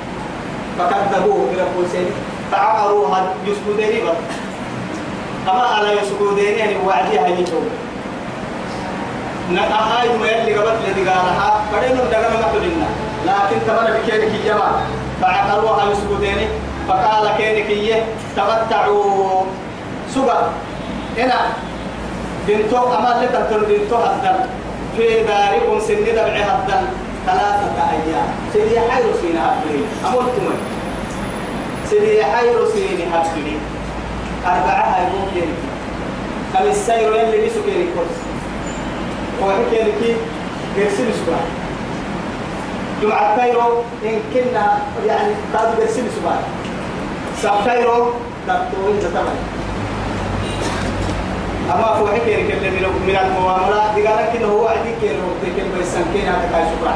فكذبوه 0.89 1.45
برب 1.51 1.87
سيد 1.91 2.07
فعقروها 2.51 3.33
يسكدين 3.45 4.05
بر 4.05 4.15
أما 5.51 5.61
على 5.61 5.89
يسكدين 5.91 6.57
يعني 6.59 6.75
وعديها 6.85 7.27
يجوب 7.27 7.63
نقاها 9.51 10.03
يوم 10.03 10.23
يلي 10.23 10.57
قبط 10.57 10.73
لدي 10.87 11.09
قالها 11.09 11.61
فدينهم 11.71 12.05
دقنا 12.11 12.29
محلنا 12.29 12.87
لكن 13.25 13.57
تبرد 13.67 14.01
بكيرك 14.03 14.31
الجماعة 14.35 14.81
فعقروها 15.21 15.83
يسكدين 15.91 16.47
فقال 16.87 17.37
كينك 17.37 17.69
إيه 17.69 18.03
تمتعوا 18.35 19.41
سبا 20.15 20.49
هنا 21.17 21.39
دنتو 22.47 22.77
أما 22.77 23.21
لتكتر 23.23 23.63
دنتو 23.63 23.95
هدن 23.95 24.35
في 24.97 25.23
داركم 25.23 25.79
سن 25.79 26.03
دبع 26.05 26.21
هدن 26.23 26.83
ثلاثة 27.25 27.89
أيام. 27.91 28.27
سيدي 28.53 28.79
حير 28.79 29.05
سين 29.21 29.37
هدني 29.37 29.81
أمرتم 30.05 30.53
سيدي 31.89 32.23
حير 32.25 32.67
سين 32.73 32.99
هدني 33.13 33.55
أربعة 34.45 34.99
يوم 34.99 35.27
كينك 35.33 35.59
كم 36.53 36.69
السير 36.69 37.15
يلي 37.15 37.37
بيسو 37.41 37.59
كينك 37.65 37.87
كورس. 37.95 38.17
وهي 39.41 39.65
كينك 39.71 40.17
يرسل 40.77 41.13
سبا 41.13 41.37
جمعة 43.01 43.37
كيرو 43.37 43.83
إن 44.05 44.19
كنا 44.33 44.77
يعني 45.07 45.33
قادوا 45.53 45.83
يرسل 45.83 46.03
سبا 46.15 46.35
سبتيرو 47.41 48.11
دكتورين 48.47 48.99
تتمنى 48.99 49.60
أما 51.69 51.93
فوحي 51.99 52.19
كيري 52.25 52.43
كل 52.47 52.71
من 53.07 53.17
المعاملة 53.25 53.93
دقالة 53.95 54.33
كده 54.33 54.45
هو 54.45 54.67
عدي 54.67 54.91
كيري 55.01 55.17
وقت 55.27 55.43
كل 55.55 55.77
بيسان 55.77 56.05
كيري 56.13 56.27
هذا 56.27 56.49
كاي 56.51 56.63
شكرا 56.71 56.93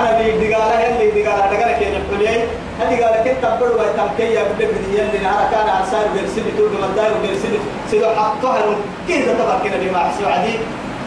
أنا 0.00 0.18
بي 0.18 0.48
دقالة 0.48 0.80
يلي 0.80 1.22
دقالة 1.22 1.46
دقالة 1.52 1.78
كيري 1.78 1.98
حليي 2.16 2.44
هذه 2.80 3.04
قالة 3.04 3.24
كده 3.24 3.34
تبر 3.56 3.66
ويتم 3.66 4.08
كي 4.18 4.34
يبدأ 4.34 4.66
بدي 4.72 4.98
يلي 4.98 5.18
نهار 5.22 5.50
كان 5.50 5.68
عسار 5.68 6.06
بيرسلي 6.14 6.50
تقول 6.56 6.70
مدار 6.92 7.10
وبيرسلي 7.18 7.58
سيدو 7.90 8.06
حقها 8.06 8.76
كده 9.08 9.32
تبر 9.34 9.58
كده 9.64 9.76
بما 9.76 9.98
حسوا 9.98 10.30
عدي؟ 10.32 10.54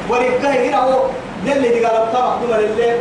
ورقاه 0.09 0.69
هنا 0.69 0.77
هو 0.77 1.01
يلي 1.45 1.69
دي 1.69 1.85
قالوا 1.85 2.13
طبعا 2.13 2.39
دول 2.41 2.53
اللي 2.65 2.99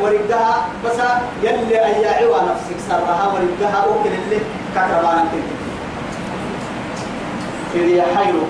بس 0.84 0.98
يلي 1.42 1.84
أياعي 1.84 2.24
نفسك 2.24 2.78
سرها. 2.88 3.32
ورقها 3.34 3.84
أوكل 3.84 4.08
اللي 4.08 4.40
كتربانا 4.74 5.24
كده. 5.32 5.42
في 7.72 7.86
دي 7.86 8.02
حيرو. 8.02 8.40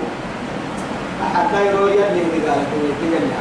حتى 1.35 1.67
يرو 1.67 1.87
يلي 1.87 2.25
دي 2.33 2.41
قالوا 2.47 2.65
كده 2.73 3.17
يلي 3.19 3.33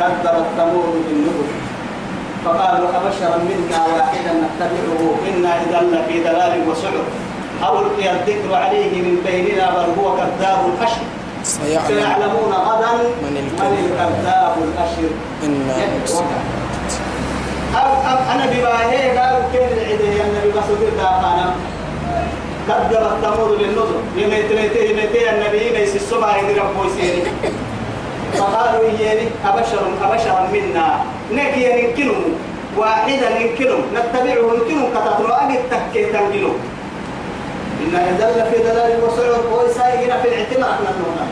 كذبت 0.00 0.46
ثمود 0.56 1.04
بالنذر 1.08 1.48
فقالوا 2.44 2.88
أبشرا 2.88 3.38
منا 3.48 3.80
واحدا 3.86 4.32
نتبعه. 4.42 5.02
إنا 5.28 5.52
إذا 5.62 5.80
لفي 5.92 6.16
ضلال 6.24 6.68
وسعر. 6.68 6.96
أو 7.64 7.78
ألقي 7.78 8.10
الذكر 8.10 8.54
عليه 8.54 9.02
من 9.02 9.16
بيننا 9.26 9.70
بل 9.70 9.88
هو 10.02 10.16
كذاب 10.16 10.60
أشر 10.82 11.04
سيعلمون 11.42 12.52
غدا 12.52 12.92
من 13.22 13.34
الكذاب 13.44 14.54
الأشر. 14.62 15.10
إنا 15.44 15.74
أنا 18.34 18.46
بباهي 18.46 19.18
قالوا 19.18 19.44
كيف 19.52 19.72
العيدة 19.72 20.04
النبي 20.04 20.48
مسعود 20.58 20.82
دافانا 20.98 21.54
كذب 22.68 23.02
الثمود 23.12 23.60
للنذر. 23.60 24.00
يميت 24.16 24.52
ميتي 24.52 24.90
يميتي 24.90 25.30
النبي 25.30 25.68
ليس 25.68 25.96
السماء 25.96 26.44
يدرب 26.44 26.66
بويسيني 26.76 27.22
فقالوا 28.34 28.84
إياني 28.90 29.28
أبشر 29.46 29.82
أبشرا 30.02 30.48
منا. 30.52 31.04
نكي 31.32 31.80
يمكنهم 31.80 32.24
واحدا 32.76 33.40
يمكنهم 33.40 33.82
نتبعه 33.94 34.54
يمكنهم 34.54 34.90
كتطلع 34.94 35.48
أجد 35.48 35.60
تكي 35.70 36.04
تنجلهم 36.04 36.58
إن 37.80 37.94
إذا 37.96 38.50
في 38.52 38.58
دلال 38.62 39.04
وسعر. 39.04 39.40
ويسائقنا 39.52 40.22
في 40.22 40.28
الاعتماد 40.28 40.70
أحنا 40.70 40.90
نونا 41.00 41.26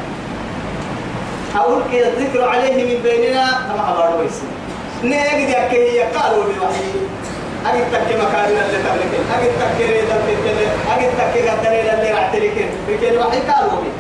أقول 1.56 1.82
كي 1.90 2.08
الذكر 2.08 2.48
عليه 2.48 2.84
من 2.84 3.02
بيننا. 3.02 3.44
كما 3.68 3.94
أبار 3.94 4.20
ويسي 4.20 4.42
نيجي 5.04 5.52
يا 5.52 5.68
كي 5.68 5.76
يقالوا 5.76 6.44
بوحي. 6.44 6.90
أجد 7.68 7.84
تكي 7.92 8.14
مكاننا 8.16 8.66
اللي 8.66 8.78
تبلك 8.78 9.12
أجد 9.38 9.52
تكي 9.60 9.86
ريدا 9.92 10.16
تكي 10.26 10.66
أجد 10.96 11.10
تكي 11.18 11.48
قدرين 11.48 11.94
اللي 11.94 12.10
رعتلك 12.12 12.68
بكي 12.88 13.18
وحي 13.18 13.40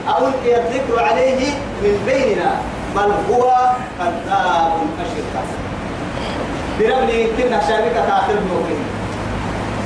قالوا 0.06 0.30
كي 0.44 0.56
الذكر 0.56 1.02
عليه 1.04 1.46
من 1.82 2.02
بيننا 2.06 2.50
بل 2.96 3.12
هو 3.30 3.70
كذاب 3.98 4.72
أشر 5.00 5.44
بربني 6.80 7.26
كنا 7.36 7.60
شاركة 7.68 8.18
آخر 8.18 8.32
نوكي 8.32 8.78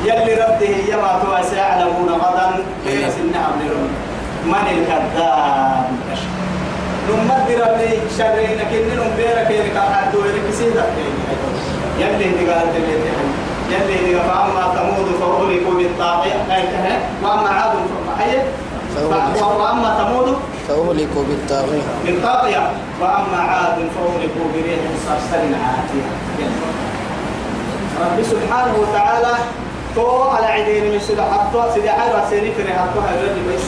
يلي 0.04 0.34
ربته 0.34 0.76
يما 0.88 1.20
تو 1.22 1.50
سيعلمون 1.50 2.08
غدا 2.08 2.64
كيف 2.86 3.14
سنها 3.14 3.48
من 3.60 3.90
من 4.44 4.54
الكذاب 4.54 5.84
الأشر 6.06 6.32
نمد 7.08 7.48
ربي 7.60 8.00
شرين 8.18 8.58
كن 8.70 8.96
نم 8.96 9.16
بيرك 9.16 9.76
حد 9.76 10.16
ويلك 10.16 10.54
سيدا 10.58 10.84
يلي 11.98 12.32
يلي 13.72 14.20
فأما 14.28 14.64
ثمود 14.76 15.08
فأهلكوا 15.20 15.74
بالطاغية. 15.78 16.36
وأما 17.22 17.48
عاد 17.48 17.74
وأما 19.60 19.88
ثمود 19.98 20.36
فأهلكوا 20.68 21.24
بالطاغية. 21.28 21.82
بالطاغية. 22.04 22.62
وأما 23.00 23.38
عاد 23.50 23.76
فأهلكوا 23.94 24.46
بريح 24.54 24.80
صرصر 25.06 25.42
عاتية. 25.66 26.06
رب 28.02 28.22
سبحانه 28.22 28.74
وتعالى 28.82 29.34
تو 29.94 30.22
على 30.22 30.46
عيدين 30.46 30.92
من 30.92 30.98
سيدا 31.00 31.22
حطوا 31.22 31.74
سيدا 31.74 31.92
حيرا 31.92 32.26
سيدي 32.30 32.52
فري 32.52 32.72
حطوا 32.72 33.02
الرجل 33.02 33.42
بيس 33.48 33.66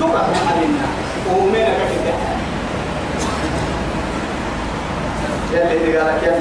تبقى 0.00 0.24
علينا 0.48 0.86
ومين 1.32 1.64
كيف 1.64 2.04
يلي 5.52 5.98
قال 5.98 6.20
كيف 6.20 6.34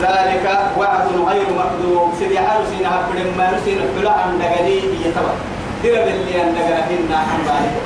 ذلك 0.00 0.46
وعد 0.78 1.06
غير 1.28 1.46
مكذوب 1.60 2.12
سيدي 2.18 2.38
سينا 2.70 2.90
حبر 2.90 3.18
ما 3.38 3.56
نسينا 3.56 3.82
حلا 3.98 4.12
عن 4.12 4.38
دقلي 4.38 4.78
يتبع 5.06 5.34
درب 5.84 6.08
اللي 6.08 6.40
عن 6.40 6.54
دقلهن 6.54 7.12
عن 7.12 7.38
ذلك 7.46 7.76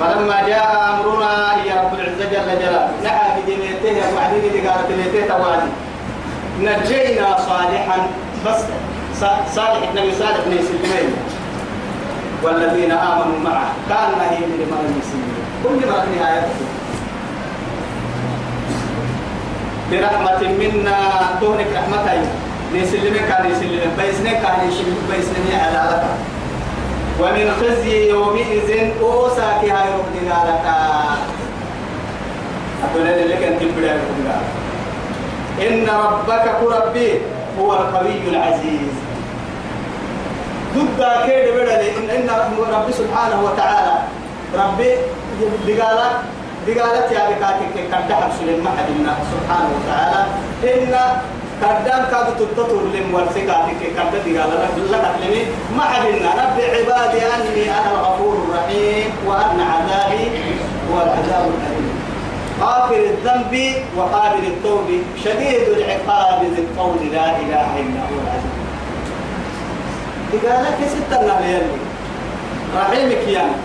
فلما 0.00 0.48
جاء 0.48 1.00
أمرنا 1.00 1.64
يا 1.64 1.82
رب 1.82 1.94
العزة 1.94 2.24
جل 2.24 2.58
جلاله 2.60 2.90
نعى 3.04 3.40
بدنيته 3.42 4.14
وعدين 4.16 4.68
قالت 4.68 4.90
ليته 4.90 5.26
توالي 5.28 5.70
نجينا 6.60 7.36
صالحا. 7.38 7.98
بس 8.46 8.60
صالح 9.54 9.88
النبي 9.90 10.12
صالح 10.14 10.40
بن 10.46 10.58
سلمين 10.68 11.10
والذين 12.42 12.92
آمنوا 12.92 13.38
معه. 13.44 13.72
كان 13.88 14.20
هي 14.30 14.38
من 14.38 14.60
المسلمين 14.62 15.36
كل 15.64 15.80
في 15.80 16.18
نهايته 16.18 16.56
برحمة 19.90 20.40
منا 20.60 20.98
تهلك 21.40 21.70
رحمتي 21.76 22.20
لسلمين 22.74 23.22
كان 23.28 23.50
يسلمين 23.50 23.90
بيسنين 23.98 24.36
كان 24.42 24.58
يسلمين 24.68 25.02
بيسنين 25.10 25.60
على 25.60 25.82
لك. 25.90 26.04
ومن 27.20 27.46
خزي 27.60 28.10
يومئذ 28.10 28.68
أوساك 29.00 29.62
هاي 29.64 29.88
رب 29.98 30.14
قالك 30.30 30.66
أقول 32.84 33.04
لك 33.30 33.42
أنت 33.42 33.62
بدأ 33.62 33.94
إن 35.68 35.88
ربك 35.88 36.44
كربي 36.60 37.10
هو 37.60 37.72
القوي 37.72 38.28
العزيز. 38.28 38.92
ضد 40.76 41.00
كيد 41.26 41.46
بدل 41.54 41.82
إن 41.96 42.10
إن 42.10 42.28
ربي 42.72 42.92
سبحانه 42.92 43.38
وتعالى. 43.44 43.94
ربي 44.54 44.90
بقالك 45.66 46.14
بقالت 46.66 47.12
يا 47.12 47.22
بكاتك 47.30 47.74
كدحب 47.74 48.30
سليم 48.40 48.64
ما 48.64 48.70
سبحانه 49.32 49.70
وتعالى. 49.76 50.22
إن 50.64 50.94
كدام 51.60 52.04
كاد 52.10 52.36
تتطر 52.38 52.82
لم 52.94 53.14
ورسكاتك 53.14 53.80
كد 53.96 54.12
بقال 54.26 54.50
لك 54.50 54.74
لك 54.92 55.46
ما 55.76 55.82
حدنا 55.82 56.30
نبي 56.40 56.64
عبادي 56.76 57.20
أني 57.34 57.70
أنا 57.70 57.90
الغفور 57.94 58.34
الرحيم 58.44 59.10
وأن 59.26 59.60
عذابي 59.60 60.24
هو 60.90 60.96
العذاب 61.02 61.44
الأليم. 61.56 61.96
غافر 62.60 62.96
الذنب 62.96 63.54
وقابل 63.96 64.46
التوب. 64.46 64.88
شديد 65.24 65.68
العقاب 65.68 66.44
ذي 66.44 66.62
القول. 66.62 66.96
لا 67.12 67.26
إله 67.42 67.68
إلا 67.80 68.00
هو 68.08 68.16
العزيز. 68.24 68.56
قال 70.44 70.64
لك 70.64 70.88
ستة 70.88 71.20
يلي. 71.46 71.78
رحيمك 72.76 73.28
يعني. 73.28 73.56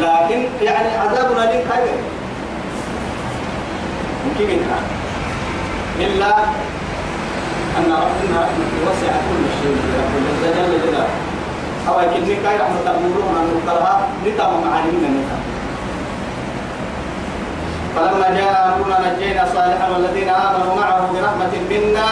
لكن 0.00 0.40
يعني 0.62 0.96
عذابنا 0.96 1.40
لك 1.40 1.64
ممكن 1.66 2.17
منها 4.40 4.80
إلا 6.00 6.32
أن 7.78 7.88
ربنا 7.92 8.40
وسع 8.86 9.12
كل 9.28 9.44
شيء 9.62 9.76
رب 9.98 10.12
العزة 10.20 10.48
جل 10.56 10.72
جلاله. 10.86 11.14
أو 11.88 12.00
يمكن 12.00 12.42
كاي 12.42 12.56
رحمة 12.56 12.86
المولون 12.90 13.32
أن 13.40 13.46
نقرها 13.56 14.08
نتام 14.26 14.52
معانينا 14.64 15.08
نتام 15.08 15.42
فلما 17.96 18.28
جاء 18.36 18.76
أمرنا 18.76 19.16
نجينا 19.16 19.44
صالحا 19.54 19.88
والذين 19.90 20.28
آمنوا 20.28 20.74
معه 20.74 21.00
برحمة 21.12 21.54
منا 21.70 22.10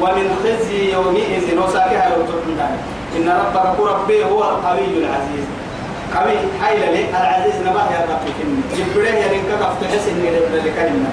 ومن 0.00 0.26
خزي 0.44 0.92
يومئذ 0.92 1.58
وساكها 1.58 2.08
لو 2.08 2.22
تحمدان 2.30 2.76
إن 3.16 3.28
ربك 3.28 3.80
ربي 3.80 4.24
هو 4.24 4.40
القوي 4.42 4.86
العزيز. 5.02 5.59
قوي. 6.16 6.36
حيل 6.62 6.80
لي 6.92 7.04
العزيز 7.10 7.60
نباه 7.66 7.90
يا 7.92 8.06
رب 8.10 8.24
كني 8.38 8.60
جبره 8.76 9.08
يا 9.08 9.26
رنك 9.32 9.50
كفتح 9.60 9.90
سن 10.04 10.22
لكلمة 10.54 11.08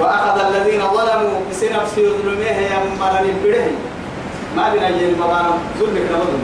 وأخذ 0.00 0.40
الذين 0.40 0.80
ظلموا 0.80 1.40
بسنة 1.50 1.84
في 1.84 2.08
ظلمه 2.08 2.44
يا 2.44 2.78
مرن 3.00 3.24
البره 3.28 3.70
ما 4.56 4.74
بنا 4.74 4.88
يجي 4.88 5.14
مبانا 5.14 5.50
ظلمك 5.78 6.02
نبضل 6.12 6.38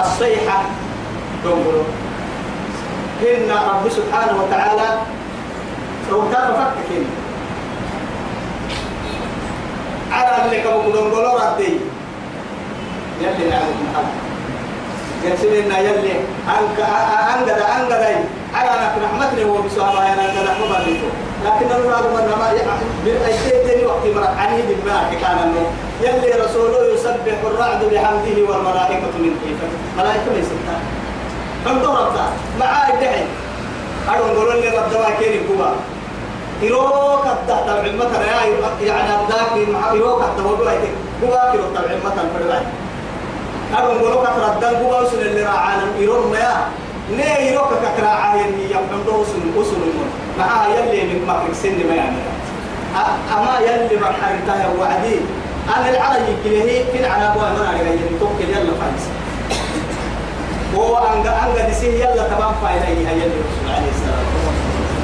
الصيحة 0.00 0.62
دنبلو 1.44 1.82
إن 3.22 3.50
رب 3.50 3.88
سبحانه 3.90 4.42
وتعالى 4.42 4.98
روتان 6.10 6.52
فكك 6.54 7.06
على 10.12 10.44
اللي 10.44 10.60
كم 10.60 10.70
كلهم 10.92 11.10
قولوا 11.12 11.40
ردي 11.54 11.72
يلي 13.20 13.50
نعبد 13.50 13.76
محل 13.92 14.31
يكسبنا 15.24 15.78
يلي. 15.78 16.12
أنك 16.48 16.78
أنقذ 17.34 17.62
أنقذ 17.78 18.04
على 18.54 18.70
أنك 18.70 18.94
رحمتني 19.04 19.44
هو 19.44 19.62
بسؤال 19.62 19.96
أنا 19.96 20.24
أنقذ 20.24 20.46
أحمد 20.48 20.72
عليكم 20.74 21.10
لكن 21.44 21.72
أقول 21.72 22.20
أن 22.20 22.28
ما 22.28 22.52
بالأيتين 23.04 23.86
وقت 23.86 24.06
مرق 24.16 24.34
عني 24.38 24.62
بالماء 24.62 25.14
كان 25.22 25.38
أنه 25.38 25.66
يلي 26.00 26.44
رسوله 26.44 26.94
يسبح 26.94 27.38
الرعد 27.46 27.84
بحمده 27.84 28.36
والملائكة 28.52 29.12
من 29.18 29.36
كيفه 29.44 29.68
ملائكة 29.98 30.30
من 30.34 30.42
ستة 30.42 30.76
كم 31.64 31.82
ضربت 31.82 32.18
معاه 32.60 32.92
الدحي 32.94 33.24
أقول 34.08 34.34
نقول 34.36 34.60
لي 34.62 34.68
رب 34.68 34.90
دواء 34.92 35.10
كيري 35.18 35.40
كوبا. 35.48 35.72
يروك 36.62 37.26
الدهت 37.26 37.68
العلمة 37.68 38.04
يا 38.04 38.86
يعني 38.86 39.22
الداك 39.22 39.68
مع 39.68 39.94
يروك 39.94 40.22
الدواء 40.22 40.54
بلايك. 40.54 40.80
كوبا 41.20 41.52
كيرو 41.52 41.64
العلمة 41.70 42.12
الفرلاي 43.72 43.96
أقول 43.96 44.10
نقول 44.10 44.24
لك 44.24 44.56
ردان 44.56 44.82
كوبا 44.82 45.00
وسن 45.00 45.20
اللي 45.20 45.42
راعانا 45.42 45.82
يروك 45.98 46.26
ما 46.26 46.66
ne 47.18 47.40
يروك 47.40 47.68
ككرا 47.68 48.08
عين 48.08 48.60
يفهم 48.70 49.02
ده 49.06 49.12
وسن 49.12 49.42
وسن 49.56 49.76
المن 49.76 50.10
معاه 50.38 50.68
يلي 50.68 51.02
من 51.02 51.26
مكرك 51.28 51.54
سن 51.62 51.88
ما 51.88 51.94
يعني. 51.94 52.16
أما 53.36 53.58
يلي 53.60 53.96
ما 54.00 54.06
حرتها 54.06 54.68
وعدي. 54.80 55.16
أنا 55.76 55.90
العربي 55.90 56.32
كله 56.44 56.84
في 56.92 56.98
العرب 57.00 57.36
وأنا 57.36 57.70
أنا 57.70 57.82
جاي 57.82 57.98
توكل 58.20 58.48
يلا 58.50 58.72
فايز. 58.80 59.04
هو 60.76 60.96
أنجا 60.98 61.30
أنجا 61.46 61.68
دسيه 61.70 62.04
يلا 62.04 62.28
تمام 62.28 62.52
فايدة 62.62 62.84
هي 62.86 62.92
يلي 62.92 63.36
رسول 63.44 63.66
عليه 63.76 63.90
السلام. 63.96 64.26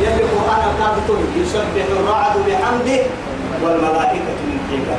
يلي 0.00 0.22
القرآن 0.24 0.62
الكاتب 0.70 1.18
يسبح 1.36 1.84
الرعد 1.98 2.36
بحمده 2.46 3.00
والملائكة 3.62 4.32
من 4.46 4.58
حيبته 4.70 4.98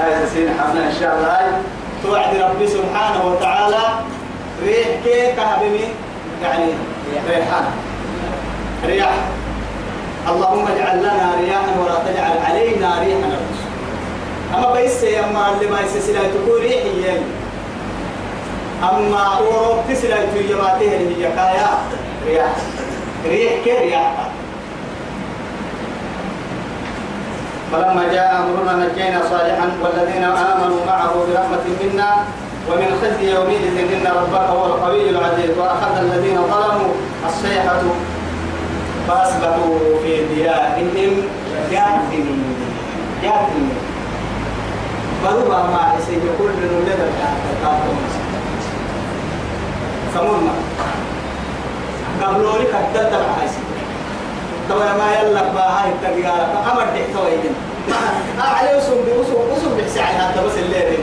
هاي 0.00 0.26
سين 0.34 0.48
حفنا 0.60 0.86
إن 0.86 0.94
شاء 1.00 1.14
الله. 1.16 1.62
توعد 2.02 2.36
ربي 2.36 2.66
سبحانه 2.66 3.26
وتعالى 3.26 3.82
ريح 4.66 4.88
كيك 5.04 5.38
هبمي 5.38 5.88
يعني 6.42 6.64
ريحان. 7.28 7.64
رياح. 8.86 9.14
اللهم 10.28 10.66
اجعل 10.66 10.98
لنا 10.98 11.34
رياحا 11.40 11.72
ولا 11.80 11.94
تجعل 12.12 12.38
علينا 12.44 12.98
ريحا 13.00 13.30
أما 14.54 14.72
بيس 14.72 15.04
أما 15.04 15.52
اللي 15.52 15.66
ما 15.70 15.80
يسسلا 15.80 16.20
تقول 16.20 16.60
ريحي 16.60 17.20
أما 18.82 19.22
أوروب 19.38 19.78
تسلا 19.88 20.16
تيجماته 20.34 20.96
اللي 20.96 21.24
هي 21.26 21.32
كايا 21.36 21.70
رياح. 22.26 22.52
ريح 23.26 23.52
كي 23.64 23.72
رياح. 23.72 24.28
فلما 27.74 28.12
جاء 28.12 28.42
أمرنا 28.42 28.86
نجينا 28.86 29.20
صالحا 29.30 29.68
والذين 29.82 30.24
آمنوا 30.24 30.86
معه 30.86 31.14
برحمة 31.28 31.64
منا 31.82 32.10
ومن 32.70 32.88
خزي 33.02 33.34
يومئذ 33.34 33.64
إن 33.78 34.06
ربك 34.06 34.46
هو 34.50 34.66
القوي 34.66 35.10
العزيز 35.10 35.58
وأخذ 35.58 35.96
الذين 35.98 36.36
ظلموا 36.36 36.92
الصيحة 37.26 37.82
فأصبحوا 39.08 39.78
في 40.02 40.34
ديارهم 40.34 41.22
جاثمين 41.70 42.44
جاثمين 43.22 43.70
فروبا 45.24 45.56
ما 45.56 45.94
يسير 45.98 46.18
من 46.18 46.70
ولد 46.76 47.00
الكافرون. 47.52 48.04
سمونا. 50.14 50.52
قبلوا 52.22 52.58
لك 52.58 52.74
الدلت 52.74 53.12
العايز 53.12 53.63
تو 54.68 54.78
ما 54.78 55.08
يلا 55.20 55.42
باهاي 55.42 55.88
التقيارة 55.92 56.72
أمر 56.72 56.84
دي 56.94 57.02
تويدين 57.14 57.54
أعلى 58.40 58.76
وسم 58.76 58.94
بوسم 59.06 59.34
وسم 59.52 59.76
بحسعي 59.78 60.14
هذا 60.14 60.42
بس 60.46 60.52
الليل 60.58 60.98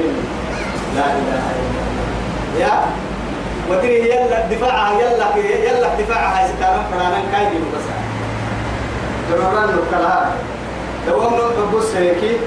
لا 0.96 1.06
إله 1.06 1.44
إلا 1.52 1.82
الله. 1.82 2.60
يا؟ 2.60 2.86
ودري 3.70 4.10
يلا 4.10 4.46
دفاعها 4.52 5.02
يلا 5.02 5.46
يلا 5.46 5.88
دفاعها 6.00 6.48
ستارة 6.48 6.86
فلانا 6.92 7.22
كايدي 7.32 7.58
بس. 7.58 7.86
جروران 9.32 9.70
نكلها 9.70 10.32
دوام 11.08 11.34
نبص 11.34 11.96
هيك 11.96 12.40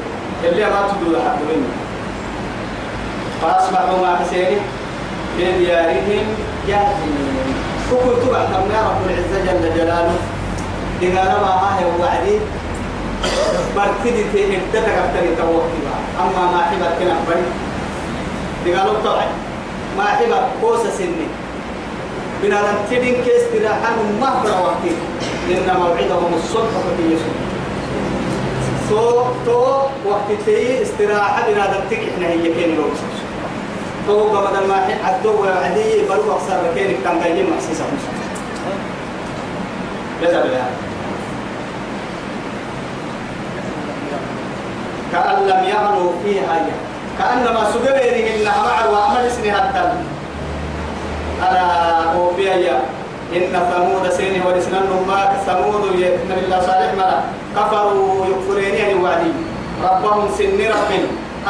اللي 0.44 0.64
ما 0.64 0.88
تدور 0.88 1.20
حد 1.20 1.38
مني 1.48 1.68
فأصبحوا 3.42 3.98
ما 4.06 4.16
حسيني 4.16 4.56
في 5.36 5.52
ديارهم 5.58 6.26
جاثمين 6.68 7.54
تبع 7.90 8.44
كم 8.44 8.70
يا 8.74 8.82
رب 8.88 9.00
العزة 9.10 9.44
جل 9.52 9.74
جلاله 9.76 10.16
دقال 11.00 11.32
ما 11.44 11.52
هاي 11.62 11.84
وعدي. 12.00 12.38
برتدي 13.76 14.24
تي 14.32 14.44
ابتدى 14.44 14.90
كفتني 14.96 15.30
توقي 15.36 15.80
أما 16.20 16.42
ما 16.52 16.60
حبت 16.68 16.92
كنا 16.98 17.16
بري 17.28 17.46
دقالوا 18.66 19.02
طبعا 19.04 19.26
ما 19.98 20.04
حبت 20.04 20.44
كوسة 20.60 20.90
سني. 20.98 21.26
بنا 22.42 22.60
تدين 22.90 23.14
كيس 23.24 23.42
تراحان 23.52 23.96
مهبر 24.20 24.50
وقتي. 24.62 24.92
إن 25.50 25.76
موعدهم 25.76 26.32
الصبح 26.36 26.72
ففي 26.84 27.04
يسوع. 27.14 27.36
تو 28.90 29.22
تو 29.46 29.60
وقت 30.06 30.28
تي 30.46 30.82
استراحة 30.82 31.42
بنا 31.48 31.66
دمتك 31.66 32.00
إحنا 32.14 32.26
هي 32.28 32.54
كين 32.54 32.76
لو 32.76 32.84
تو 34.06 34.28
بدل 34.28 34.68
ما 34.68 34.74
حد 34.74 34.90
عدو 35.04 35.42
وعدي 35.42 36.02
بلو 36.08 36.32
أكثر 36.32 36.60
كينك 36.74 36.96
كان 37.04 37.20
جاي 37.20 37.42
محسسة 37.42 37.84
بالله 40.26 40.66
كأن 45.12 45.46
لم 45.46 45.62
يغنوا 45.64 46.12
فيها 46.24 46.56
كأنما 47.18 47.62
سجبينه 47.72 48.26
إنها 48.34 48.62
مع 48.62 48.86
وعمل 48.90 49.30
سني 49.30 49.50
هدل 49.52 49.90
ألا 51.38 51.66
أوبيا 52.12 52.80
إن 53.36 53.52
ثمود 53.70 54.10
سيني 54.10 54.40
ورسنا 54.46 54.80
ما 55.08 55.32
ثمود 55.46 55.84
نبي 56.30 56.44
الله 56.44 56.60
صالح 56.60 56.90
مرة 56.98 57.22
كفروا 57.56 58.26
يكفرين 58.26 58.74
يعني 58.74 58.94
وعدي 58.94 59.32
ربهم 59.82 60.28
سن 60.38 60.58
رب 60.58 60.90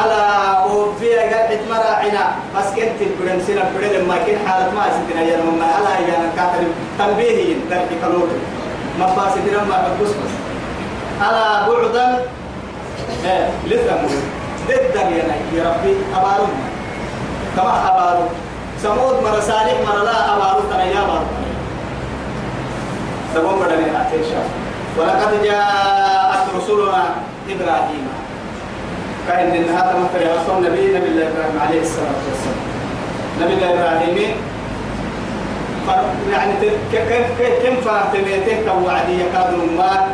ألا 0.05 0.23
أوبيا 0.67 1.23
قد 1.51 1.61
مراعنا 1.71 2.25
مسكنت 2.57 2.99
البرم 3.01 3.41
سنة 3.47 3.65
برم 3.75 4.09
ما 4.09 4.17
كن 4.27 4.37
حالة 4.47 4.71
ما 4.75 4.85
سنتنا 4.95 5.23
يا 5.23 5.39
مما 5.39 5.67
ألا 5.79 5.95
يا 6.09 6.19
كاتر 6.37 6.65
تنبيهي. 6.99 7.55
ذلك 7.71 7.89
كنور 8.03 8.29
ما 8.99 9.07
فاسدنا 9.07 9.65
ما 9.65 9.97
بس 10.03 10.09
بس. 10.09 10.35
ألا 11.21 11.69
بعدا 11.69 12.21
إيه 13.25 13.49
لثمود 13.67 14.23
ضد 14.69 14.97
يا 15.55 15.65
ربي 15.71 15.97
أبارون 16.17 16.55
كما 17.57 17.73
أبارون 17.91 18.29
ثمود 18.83 19.23
مر 19.25 19.41
صالح 19.41 19.77
مر 19.89 20.05
لا 20.05 20.37
أبارو 20.37 20.61
ترى 20.71 20.87
يا 20.91 21.01
بارو 21.01 21.27
سبون 23.35 23.55
بدني 23.61 24.01
أتيشا 24.01 24.43
ولقد 24.99 25.43
جاءت 25.43 26.45
رسلنا 26.57 27.05
إبراهيم. 27.51 28.07
كأن 29.29 29.51
إن 29.51 29.69
هذا 29.69 29.95
مثل 30.05 30.21
رسول 30.37 30.65
نبي 30.65 30.85
نبي 30.97 31.09
الله 31.09 31.29
إبراهيم 31.29 31.59
عليه 31.67 31.81
الصلاة 31.81 32.21
والسلام. 32.27 32.61
نبي 33.41 33.55
إبراهيم 33.65 34.35
يعني 36.33 36.53
كيف 36.61 36.73
كيف 36.93 37.27
كيف 37.63 37.89
فاهتميتك 37.89 38.67
وعدي 38.85 39.21
يكاد 39.21 39.55
ما؟ 39.77 40.07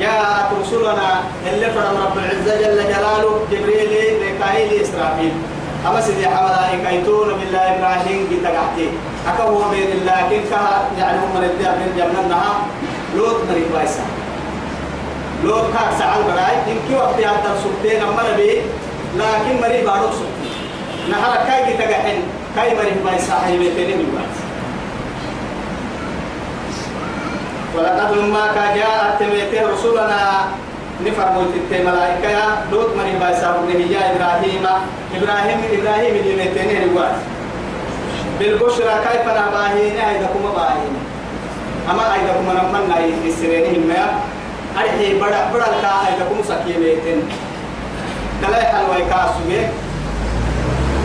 جاءت 0.00 0.48
رسلنا 0.60 1.20
اللي 1.52 1.66
فرم 1.70 1.96
رب 2.04 2.18
العزة 2.18 2.54
جل 2.60 2.76
جلاله 2.76 3.40
جبريل 3.52 3.90
ميكائيل 4.20 4.82
إسرافيل. 4.82 5.32
أما 5.86 6.00
سيدي 6.00 6.28
حمد 6.28 6.86
كيتون 6.86 7.28
بالله 7.28 7.58
إبراهيم 7.58 8.20
بتقعتي. 8.30 8.88
أكو 9.28 9.70
بين 9.70 9.90
الله. 9.92 10.42
كها 10.50 10.84
يعني 10.98 11.18
هم 11.18 11.30
من 11.36 11.44
الدار 11.44 11.74
من 11.80 11.90
جمنا 11.96 12.44
لوط 13.16 13.36
مريض 13.50 13.72
بايسا 13.74 14.04
لوط 15.44 15.64
كاك 15.72 15.98
سعال 15.98 16.22
براي. 16.22 16.56
إن 16.68 16.78
كي 16.88 16.94
وقت 16.94 17.18
هذا 17.18 17.56
سبتين 17.64 18.02
أما 18.02 18.22
نبي؟ 18.32 18.50
لكن 19.16 19.60
مريض 19.62 19.84
بارو 19.84 20.10
سبتين 20.10 20.54
نهار 21.10 21.36
كاي 21.46 21.74
بتقعين. 21.74 22.22
كاي 22.56 22.74
مريض 22.74 22.98
بايسا 23.04 23.34
هاي 23.46 23.58
بيتين 23.58 23.98
من 23.98 24.10
بايسا 24.14 24.44
ولقد 27.76 28.10
لما 28.16 28.44
جاءت 28.54 29.20
تميته 29.20 29.72
رسولنا. 29.72 30.22
نفر 31.04 31.28
موت 31.32 31.54
الملائكة 31.72 32.70
دوت 32.70 32.90
من 32.96 33.18
بايسا 33.20 33.50
يا 33.90 34.02
إبراهيم. 34.14 34.64
إبراهيم 35.16 35.58
إبراهيم 35.72 36.14
اللي 36.14 36.34
متنين 36.44 36.82
الواس 36.82 37.18
بالبشرى 38.38 38.94
كيف 39.06 39.24
نباهين 39.26 39.96
أيضا 39.96 40.26
كما 40.26 40.50
باهين 40.56 40.94
أما 41.90 42.14
أيضا 42.14 42.32
كما 42.32 42.52
نمنا 42.52 42.96
يسرينهم 43.26 43.88
ما 43.88 44.04
أرحي 44.78 45.18
بڑا 45.20 45.40
بڑا 45.54 45.68
كا 45.82 45.90
أيضا 46.06 46.24
كما 46.30 46.42
سكيمتين 46.48 47.28
دلاي 48.42 48.62
حلوة 48.62 48.98
كاسوية 49.10 49.72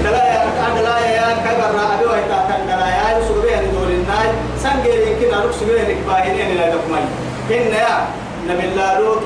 دلاي 0.03 0.31
دلاي 0.77 1.13
يا 1.13 1.27
كبر 1.45 1.71
أبي 1.93 2.05
ويتا 2.05 2.39
كان 2.49 2.61
دلاي 2.67 2.91
يا 2.91 3.27
سوبي 3.27 3.55
أن 3.55 3.71
دول 3.73 3.91
سانجي 4.63 4.89
يمكن 4.89 5.33
أروح 5.33 5.51
سوبي 5.51 5.81
أنك 5.81 5.97
باهين 6.07 6.39
أنا 6.41 6.53
لا 6.59 6.67
تكمل 6.75 7.05
إن 7.51 7.73
يا 7.73 8.07
نبي 8.49 8.65
الله 8.67 8.99
لوط 8.99 9.23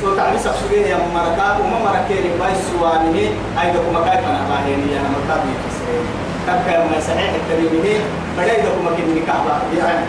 سو 0.00 0.16
تعبي 0.16 0.38
سبسوبي 0.38 0.76
يا 0.90 0.98
مركا 1.14 1.46
وما 1.60 1.78
مركين 1.84 2.24
باي 2.40 2.54
سوانه. 2.70 3.16
أيضا 3.62 3.80
كما 3.86 4.00
كيف 4.06 4.24
نباهين 4.38 4.80
يا 4.94 5.02
مركا 5.12 5.34
بيفسرين 5.42 6.04
كبكا 6.46 6.84
ما 6.90 7.00
صحيح 7.08 7.30
التريمه 7.40 8.00
بدأ 8.38 8.52
إذا 8.52 8.70
كما 8.76 8.90
كن 8.96 9.08
نكاح 9.16 9.42
يعني 9.78 10.04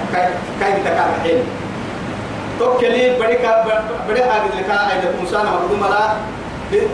كيف 0.60 0.88
تكاح 0.88 1.08
حين 1.24 1.40
توكلي 2.60 3.10
بدي 3.20 3.36
كا 3.36 3.52
بدي 4.10 4.22
هذا 4.22 4.48
اللي 4.54 4.64
كان 4.64 4.78
إذا 4.78 5.14
موسى 5.20 5.36
نمرد 5.36 5.72
مرا 5.82 6.16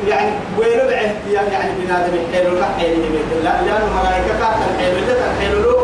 يعني 0.08 0.32
ويلو 0.58 0.90
بعه 0.90 1.12
يعني 1.52 1.72
بنادم 1.80 2.13
حلو 2.34 2.60
لا 2.60 2.66
حلو 2.80 3.04
لا 3.44 3.54
لأن 3.66 3.84
ملائكة 4.00 4.34
كاتن 4.40 4.72
حلو 4.80 4.98
لا 5.08 5.30
حلو 5.42 5.77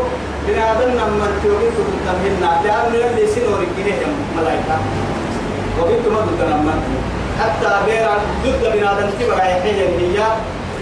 له 0.84 0.94
بنادم 0.94 0.94
لما 0.94 1.28
تيجي 1.44 1.70
تقدمنا 1.78 2.52
لأن 2.64 3.10
اللي 3.10 3.28
سنور 3.28 3.60
الجنيه 3.60 4.06
ملائكة 4.38 4.78
وقلت 5.80 6.08
ما 6.08 6.20
ضد 6.20 6.42
حتى 7.40 7.72
بير 7.86 8.08
ضد 8.44 8.78
بنادم 8.78 9.10
تبغى 9.20 9.42
هي 9.42 9.88
هي 9.98 10.24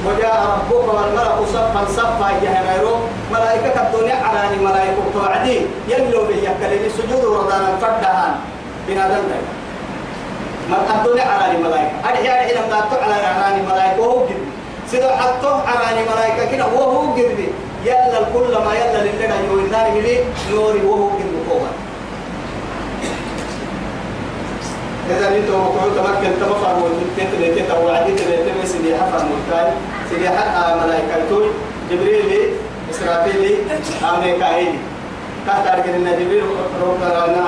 وجاء 0.06 0.36
ربك 0.54 0.94
والملك 0.94 1.48
صفا 1.54 1.86
صفا 1.98 2.30
يهريرو 2.44 2.96
ملائكة 3.32 3.82
الدنيا 3.82 4.16
على 4.16 4.58
ملائكة 4.58 5.02
توعدي 5.14 5.62
يلو 5.88 6.22
به 6.26 6.36
يكلم 6.36 6.90
سجود 6.98 7.26
ورضانا 7.26 7.78
فردهان 7.82 8.34
بنادم 8.88 9.24
داي 9.30 9.44
ما 10.70 10.78
الدنيا 10.96 11.24
على 11.24 11.58
ملائكة 11.58 11.92
أرحي 12.10 12.28
أرحي 12.30 12.54
لما 12.54 12.78
على 13.04 13.14
على 13.14 13.62
ملائكة 13.62 14.02
وهو 14.02 14.26
جد 14.26 14.44
سيدو 14.92 15.10
حطه 15.10 15.64
على 15.68 16.06
ملائكة 16.12 16.52
كده 16.52 16.66
وهو 16.66 17.16
جد 17.16 17.40
يلا 17.86 18.20
الكل 18.20 18.54
ما 18.66 18.74
يلا 18.74 19.02
لله 19.04 19.36
يوينار 19.50 19.92
ملي 19.92 20.18
نوري 20.52 20.82
وهو 20.86 21.10
جد 21.20 21.34
قوة 21.50 21.70
إذا 25.10 25.28
أنت 25.28 25.50
وقعوا 25.50 25.90
تمكن 25.98 26.32
تمفر 26.40 26.76
وتتلت 26.84 27.72
توعدي 27.72 28.12
تلت 28.16 28.66
سيدي 28.66 28.96
حفر 28.96 29.26
ملكاي 29.26 29.72
سيدي 30.10 30.30
حق 30.30 30.86
ملائكة 30.86 31.52
جبريل 31.92 32.54
إسرافيل 32.92 33.58
أمريكايل 34.16 34.74
تحت 35.48 35.68
أرجل 35.68 36.04
جبريل 36.20 36.44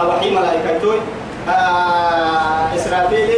وحي 0.10 0.30
ملائكة 0.30 0.94
إسرافيل 2.76 3.30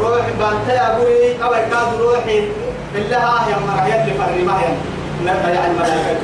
روح 0.00 0.26
بانتي 0.40 0.72
أبوي 0.80 1.44
أو 1.44 1.50
كاد 1.50 2.00
روحي 2.00 2.48
بالله 2.94 3.48
يا 3.50 3.56
مرة 3.66 3.86
يلي 3.86 4.14
فرمها 4.18 4.74
يعني 5.26 5.74
ملائكة 5.74 6.20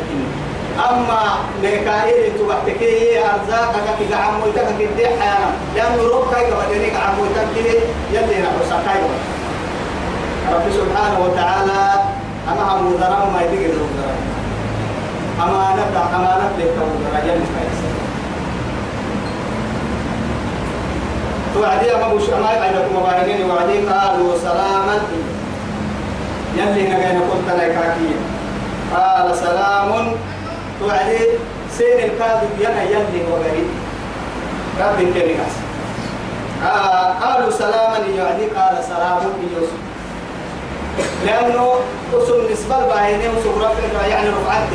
أما 0.91 1.23
ميكائيل 1.63 2.33
تبحتكي 2.39 3.19
أرزاقك 3.19 3.87
كي 3.99 4.15
عمويتك 4.15 4.67
كي 4.79 5.07
حيانا 5.07 5.51
لأنه 5.77 6.03
روح 6.03 6.31
كاي 6.35 6.45
قبل 6.53 6.97
عمويتك 6.97 7.47
كي 7.55 7.61
يلي 8.13 8.43
نحوسا 8.43 8.83
كاي 8.87 9.01
رب 10.53 10.73
سبحانه 10.73 11.21
وتعالى 11.25 12.03
أما 12.49 12.73
هم 12.73 12.95
ذرام 13.01 13.33
ما 13.33 13.41
يدقل 13.43 13.75
ذرام 13.97 14.21
أمانة 15.43 16.17
أمانة 16.17 16.51
لك 16.59 16.73
ذرام 16.77 17.25
يلي 17.25 17.45
فايس 17.55 17.81
توعدي 21.55 21.95
أما 21.95 22.09
بوش 22.09 22.29
أما 22.31 22.49
عندكم 22.49 22.97
مباركين 22.97 23.51
وعدي 23.51 23.79
قالوا 23.79 24.39
سلاما 24.43 24.99
يلي 26.57 26.83
نجينا 26.83 27.21
قلت 27.21 27.49
لك 27.59 27.77
قال 28.97 29.37
سلام. 29.37 30.13
توعدي 30.81 31.19
سين 31.79 31.99
الكاذب 31.99 32.51
ينا 32.61 32.83
يلي 32.83 33.23
وغريب. 33.31 33.69
رب 34.81 35.15
كريم 35.15 35.39
آه 36.65 37.13
قالوا 37.21 37.51
سلاما 37.51 37.99
يعني 38.17 38.45
قال 38.57 38.85
سلام 38.85 39.19
يوسف. 39.55 39.73
لأنه 41.27 41.75
أصل 42.15 42.53
نسبة 42.53 42.79
الباهينين 42.79 43.31
وصل 43.31 43.61
رفع 43.61 44.07
يعني 44.07 44.29
رفعات 44.29 44.69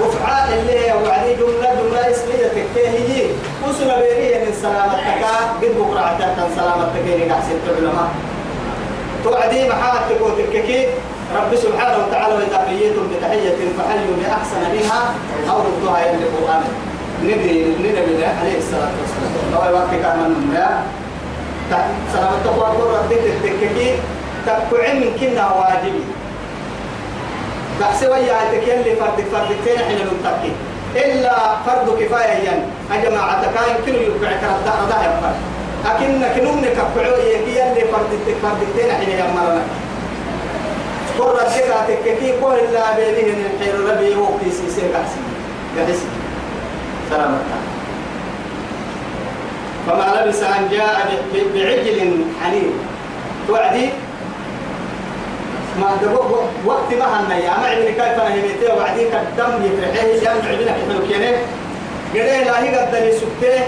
رفعات 0.00 0.52
اللي 0.58 0.72
هي 0.72 0.92
وعدي 0.92 1.34
جملة 1.34 1.74
جملة 1.74 2.10
اسمية 2.10 2.46
تكيه 2.48 3.26
أصل 3.64 3.84
بيريه 3.84 4.38
من 4.44 4.52
سلامتك 4.62 5.24
قد 5.62 5.78
بكرة 5.78 6.00
عتاك 6.00 6.36
سلامتك 6.56 7.06
يعني 7.10 7.30
قاعد 7.30 7.42
ست 7.42 7.76
علماء 7.78 8.08
توعدي 9.24 9.68
محاك 9.68 10.00
تقول 10.18 10.32
تككي 10.38 10.86
رب 11.34 11.54
سبحانه 11.56 12.06
وتعالى 12.06 12.34
وإذا 12.34 12.58
حييتم 12.68 13.02
بتحية 13.10 13.58
فحيوا 13.78 14.16
بأحسن 14.22 14.60
منها 14.72 15.14
أو 15.50 15.58
ردوها 15.58 16.10
إلى 16.10 16.18
القرآن 16.22 16.62
ندري 17.22 17.64
ندري 17.82 18.24
عليه 18.40 18.58
الصلاة 18.58 18.92
والسلام 19.00 19.32
لو 19.52 19.70
يوقف 19.70 19.90
كان 20.02 20.18
من 20.18 20.58
سلامتك 22.12 22.58
وأقول 22.58 22.94
رديت 22.98 23.24
التككي 23.26 23.94
تقعين 24.46 24.96
من 25.00 25.10
كنا 25.20 25.50
واجبي 25.52 26.04
بحسوا 27.80 28.16
يا 28.16 28.36
تكيل 28.52 28.96
فرد 28.96 29.24
فردتين 29.32 29.78
حين 29.78 29.98
نمتكي 29.98 30.52
إلا 30.96 31.34
فرد 31.66 31.88
كفاية 32.00 32.48
ين 32.48 32.60
أجمع 32.92 33.42
تكاين 33.42 33.76
كل 33.86 33.94
يقع 33.94 34.32
كرتا 34.40 34.72
رضا 34.82 34.98
يفر 35.06 35.34
أكن 35.86 36.40
كنومنك 36.40 36.72
كعو 36.94 37.16
يكي 37.18 37.62
اللي 37.62 37.84
فردتك 37.92 38.36
فردتين 38.42 38.92
حين 38.92 39.10
يمرنا 39.10 39.62
قرر 41.18 41.40
الذكرى 41.46 41.80
تككي 41.88 42.32
كل 42.40 42.58
الله 42.68 42.86
بينه 42.96 43.28
من 43.38 43.44
الحير 43.50 43.74
ربي 43.90 44.14
وقتي 44.14 44.50
سيسير 44.50 44.84
كحسي. 44.92 45.20
كحسي. 45.76 46.06
سلامة 47.10 47.38
فما 49.86 50.22
لبس 50.24 50.42
أن 50.42 50.68
جاء 50.70 51.22
بعجل 51.54 52.24
حنين 52.42 52.70
توعدي؟ 53.48 53.88
ما 55.80 55.90
وقت 56.64 56.94
ما 56.98 57.20
هنا 57.20 57.36
يا 57.36 57.50
ما 57.50 57.66
عمري 57.66 57.92
كيف 57.92 58.00
أنا 58.00 58.34
هميته 58.34 58.74
وبعدين 58.74 59.06
كدم 59.10 59.64
يفرحه 59.64 60.06
يا 60.06 60.34
معبنا 60.34 60.72
كحلو 60.72 61.06
كينه 61.08 61.38
قال 62.14 62.46
لا 62.46 62.62
هي 62.62 62.76
قد 62.76 62.94
لي 62.94 63.12
سكته 63.12 63.64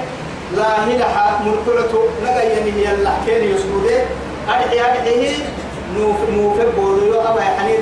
لا 0.57 0.87
هي 0.87 0.99
لها 0.99 1.41
مرتلته. 1.47 2.05
نجا 2.23 2.43
يعني 2.43 2.73
هي 2.73 2.95
الله 2.95 3.17
كين 3.27 3.55
يسكوده 3.55 4.01
أرحي 4.49 4.81
أرحيه 4.81 5.37
نوف 6.01 6.17
نوف 6.31 6.57
بودو 6.77 7.21
أبا 7.21 7.43
حنيد 7.43 7.81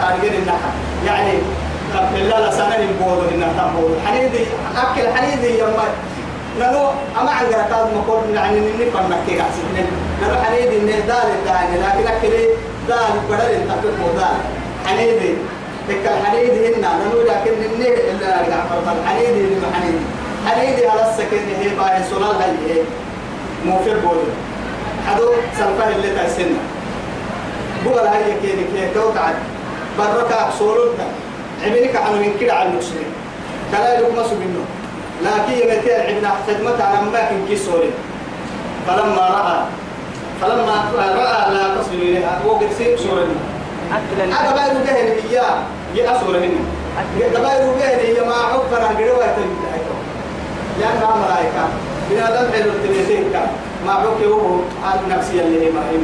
تارجين 0.00 0.34
النحا 0.42 0.70
يعني 1.06 1.38
لا 2.30 2.40
لا 2.40 2.50
سنة 2.50 2.88
بودو 3.00 3.28
إنها 3.34 3.48
تبودو 3.58 3.94
حنيد 4.06 4.30
أكل 4.76 5.08
حنيد 5.16 5.44
يما 5.44 5.84
نلو 6.60 6.84
أما 7.20 7.30
عن 7.30 7.46
قرقاد 7.46 7.86
مقول 7.96 8.34
يعني 8.34 8.60
نني 8.60 8.90
فنك 8.90 9.18
كي 9.26 9.38
قاسين 9.40 9.86
نلو 10.22 10.34
حنيد 10.44 10.66
إنه 10.66 10.98
دال 11.08 11.28
الداني 11.38 11.76
لكن 11.84 12.06
أكل 12.12 12.32
دال 12.88 13.14
بدل 13.30 13.50
التقل 13.50 14.14
دال 14.16 14.36
حنيد 14.86 15.38
تك 15.88 16.04
الحنيد 16.20 16.74
هنا 16.74 16.90
نلو 17.04 17.22
لكن 17.22 17.52
نني 17.60 17.88
إلا 17.88 18.56
فرط 18.70 18.96
الحنيد 19.02 19.28
اللي 19.28 19.66
حنيد 19.74 20.00
حنيد 20.46 20.84
على 20.84 21.10
السكن 21.10 21.42
هي 21.60 21.68
باي 21.68 22.02
سلال 22.10 22.42
هي. 22.42 22.82
مو 23.66 23.78
في 23.84 23.90
بودو 23.94 24.28
حدو 25.06 25.32
سلفه 25.58 25.88
اللي 25.96 26.08
تسنه 26.10 26.58
بقول 27.84 28.06
هاي 28.06 28.34
كيني 28.42 28.64
كي 28.72 28.94
توقعد 28.94 29.34
بركة 29.98 30.50
سولوتا. 30.58 31.06
عملك 31.64 31.96
عنو 31.96 32.16
من 32.16 32.36
كده 32.40 32.52
على 32.52 32.68
المسلم. 32.68 33.04
كلا 33.72 34.00
لكم 34.00 34.16
منه. 34.16 34.64
لكن 35.22 35.52
يمتين 35.52 36.00
عندنا 36.00 36.32
خدمة 36.46 36.84
على 36.84 37.10
ما 37.10 37.20
كن 37.30 37.46
كي 37.48 37.56
سوري 37.56 37.90
فلما 38.86 39.24
رأى 39.36 39.58
فلما 40.40 40.84
رأى 40.96 41.54
لا 41.54 41.74
تصل 41.74 41.94
إليها 41.94 42.40
وقد 42.46 42.68
سيب 42.78 42.98
سورة 42.98 43.26
هذا 44.18 44.54
ما 44.56 44.66
يروح 44.66 44.90
هنا 44.90 45.14
إياه. 45.30 45.56
يا 45.94 46.18
سورة 46.20 46.38
هنا 46.38 46.60
ما 47.42 47.52
يروح 47.54 47.76
هنا 47.76 48.02
هي 48.02 48.20
ما 48.26 48.34
عبر 48.34 48.84
عن 48.84 48.96
قروة 48.96 49.26
لأن 50.80 51.00
ما 51.02 51.16
ملائكة 51.16 51.64
بنا 52.10 52.40
لم 52.40 52.52
حلو 52.52 52.70
التبيتين 52.70 53.24
ما 53.86 53.92
عبر 53.92 54.60
عن 54.84 54.98
نفسي 55.10 55.40
اللي 55.40 55.66
هي 55.66 55.70
ما 55.70 55.80
هي 55.90 55.96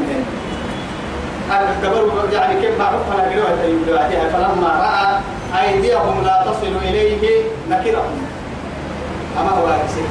التبرع 1.53 2.33
يعني 2.33 2.61
كيف 2.61 2.79
معروف 2.79 3.01
على 3.13 3.23
قراءة 3.23 4.31
فلما 4.33 4.69
رأى 4.69 5.21
أيديهم 5.63 6.25
لا 6.25 6.45
تصل 6.47 6.77
إليه 6.89 7.43
نكرهم. 7.71 8.23
أما 9.41 9.51
هو 9.51 9.67
أكسي 9.67 10.05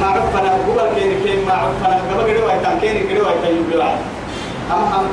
معروف 0.00 0.36
أنا 0.36 0.52
قبل 0.52 1.00
كين 1.00 1.22
كين 1.24 1.46
معروف 1.48 1.74
أنا 1.86 1.96
قبل 1.96 2.40
قراءة 2.40 2.62
تام 2.62 2.78
كين 2.80 3.18
قراءة 3.18 3.46
يبلغ 3.46 3.92
أما 4.72 4.96
هم 4.96 5.06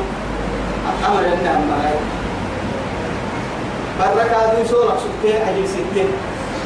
أمر 1.08 1.20
أن 1.20 1.48
أما 1.48 1.92
برك 4.00 4.34
هذا 4.34 4.64
سورة 4.70 4.98
سكتة 4.98 5.50
أجل 5.50 5.68
ستة. 5.68 6.06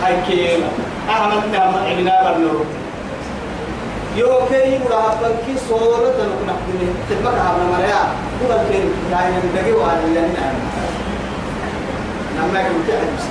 هاي 0.03 0.13
كيما 0.27 0.67
أحمد 1.09 1.51
نعم 1.51 1.73
عبنا 1.75 2.13
برنور 4.19 4.41
يو 5.23 5.29
كي 5.45 5.55
صورة 5.69 6.11
تنو 6.17 6.37
نحدني 6.47 6.87
تبقى 7.09 7.33
هذا 7.33 7.63
مريا. 7.71 8.03
هو 8.43 8.61
الكين 8.61 8.91
يعني 9.11 9.35
ندقي 9.35 9.71
وعلى 9.71 10.03
اللي 10.03 10.21
نعم 10.21 10.55
نعم 12.35 12.67
كنت 12.67 12.89
أحبس 12.89 13.25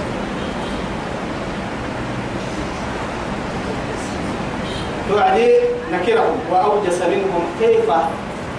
توعدي 5.08 5.54
نكرهم 5.92 6.36
وأوجس 6.50 7.02
منهم 7.02 7.42
كيف 7.60 7.90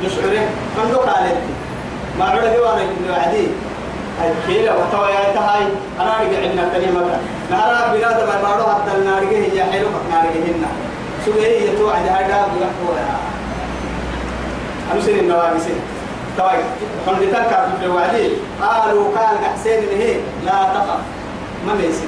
يشعرون. 0.04 0.48
من 0.78 0.92
دو 0.92 0.98
قالت 0.98 1.38
ما 2.20 2.26
عرف 2.26 2.44
وأنا 2.44 2.84
توعدي 3.08 3.48
الكيلة 4.26 4.72
وتوى 4.78 5.10
يا 5.10 5.34
تهاي. 5.34 5.64
أنا 6.00 6.20
أرجع 6.20 6.38
عندنا 6.42 6.70
كلمة 6.74 7.20
نهار 7.52 7.98
بلاد 7.98 8.28
ما 8.28 8.42
بارو 8.42 8.64
حتى 8.64 8.98
النارجة 8.98 9.38
هي 9.38 9.64
حلو 9.64 9.88
نارجة 10.12 10.44
هنا. 10.48 10.89
سوى 11.26 11.44
يتوعد 11.44 12.08
هذا 12.08 12.48
ويحكوا 12.60 12.96
أنا 14.92 15.02
سين 15.02 15.20
النوابي 15.20 15.60
سين 15.60 15.80
طيب 16.38 16.66
هم 17.08 17.16
بتذكر 17.20 17.68
في 17.80 17.86
الوعدي 17.86 18.30
قالوا 18.62 19.18
قال 19.18 19.38
حسين 19.54 19.84
هي 19.98 20.14
لا 20.46 20.52
تخف 20.52 21.00
ما 21.68 21.72
ليس 21.72 22.00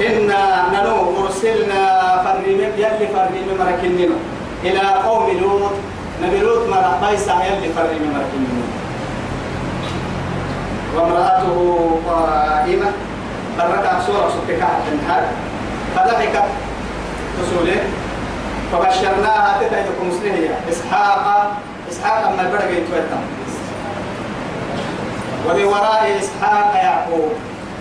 إنا 0.00 0.64
ننو 0.72 1.24
أرسلنا 1.24 1.82
فريم 2.24 2.60
يلي 2.60 3.06
فريم 3.14 3.46
مركننا 3.60 4.16
إلى 4.64 4.80
قوم 5.04 5.26
لوط. 5.40 5.72
نبي 6.22 6.38
لوط 6.38 6.68
مرة 6.68 6.98
بيسا 7.10 7.32
يلي 7.32 7.72
فريم 7.76 8.02
مركننا 8.14 8.62
وامرأته 10.96 11.98
قائمة. 12.08 12.92
بركة 13.58 14.00
سورة 14.06 14.28
سكتها 14.28 14.78
النهار 14.92 15.22
فضحكت 15.96 16.48
رسوله 17.40 17.80
فبشرناها 18.72 19.50
تتعدكم 19.60 20.08
مسلمية 20.08 20.54
إسحاق 20.70 21.52
إسحاق 21.90 22.26
أما 22.28 22.44
بدأ 22.52 22.70
يتوتم 22.70 23.22
ومن 25.46 25.64
وراء 25.64 26.02
إسحاق 26.20 26.70
يعقوب. 26.74 27.32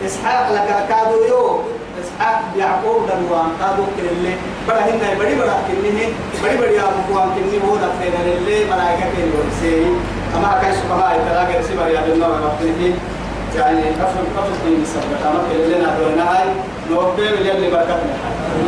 إسحاق 0.06 0.46
لك 0.52 0.70
كادو 0.90 1.24
يو. 1.30 1.60
إسحاق 2.02 2.42
يعقوب 2.58 3.02
دنوان 3.08 3.50
كادو 3.60 3.84
كله 3.98 4.36
بڑا 4.68 4.82
هنا 4.88 5.08
بڑی 5.20 5.34
بڑا 5.36 5.56
كنه 5.68 6.00
بڑی 6.42 6.56
بڑی 6.58 6.76
أبو 6.80 7.00
قوام 7.10 7.30
كنه 7.36 7.54
هو 7.66 7.76
دفن 7.76 8.14
اللي 8.26 8.58
ملائكة 8.72 9.06
كنه 9.14 9.34
ورسي 9.38 9.86
أما 10.36 10.60
كاي 10.62 10.72
سبحانه 10.74 11.14
يتلاقى 11.14 11.60
رسي 11.60 11.74
بريا 11.78 12.02
بالله 12.02 12.28
وقته 12.28 12.94
يعني 13.56 13.84
أفضل 14.04 14.26
أفضل 14.38 14.66
من 14.66 14.86
سبب 14.94 15.22
أما 15.28 15.42
كل 15.50 15.62
لنا 15.72 15.90
دون 15.98 16.20
هاي. 16.20 16.48
نوبي 16.90 17.26
يلي 17.26 17.70
بركتنا. 17.72 18.16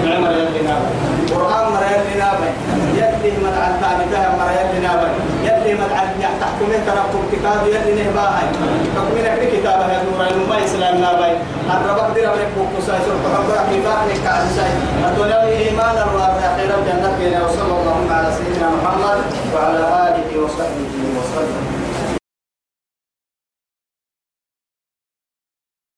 نعم 0.05 0.23
يلي 0.25 0.61
نابا 0.67 0.89
قرآن 1.35 1.65
مرة 1.73 1.87
يلي 1.95 2.15
نابا 2.19 2.47
يلي 2.93 3.31
مدعى 3.43 3.67
الثابتة 3.73 4.19
مرة 4.37 4.51
يلي 4.59 4.79
نابا 4.87 5.07
يلي 5.43 5.73
مدعى 5.73 6.03
تحكم 6.41 6.71
تركم 6.87 7.23
كتاب 7.31 7.67
يلي 7.67 8.03
نهبا 8.03 8.21
هاي 8.21 8.47
تحكم 8.95 9.17
لك 9.25 9.49
كتاب 9.53 9.79
هاي 9.81 9.97
نور 10.05 10.27
الماء 10.27 10.65
إسلام 10.65 10.97
نابا 11.01 11.27
الربك 11.69 12.15
دير 12.15 12.29
من 12.29 12.47
بوكو 12.57 12.81
ساي 12.87 12.99
سور 13.05 13.15
تحبر 13.23 13.57
كتاب 13.71 13.99
لك 14.09 14.27
عزيزي 14.27 14.67
الدنيا 15.07 15.43
إيمانا 15.47 16.05
والآخرة 16.05 16.75
جنة 16.87 17.45
وصلى 17.45 17.73
الله 17.79 17.97
على 18.11 18.29
سيدنا 18.37 18.69
محمد 18.69 19.19
وعلى 19.55 19.79
آله 20.07 20.43
وصحبه 20.43 21.72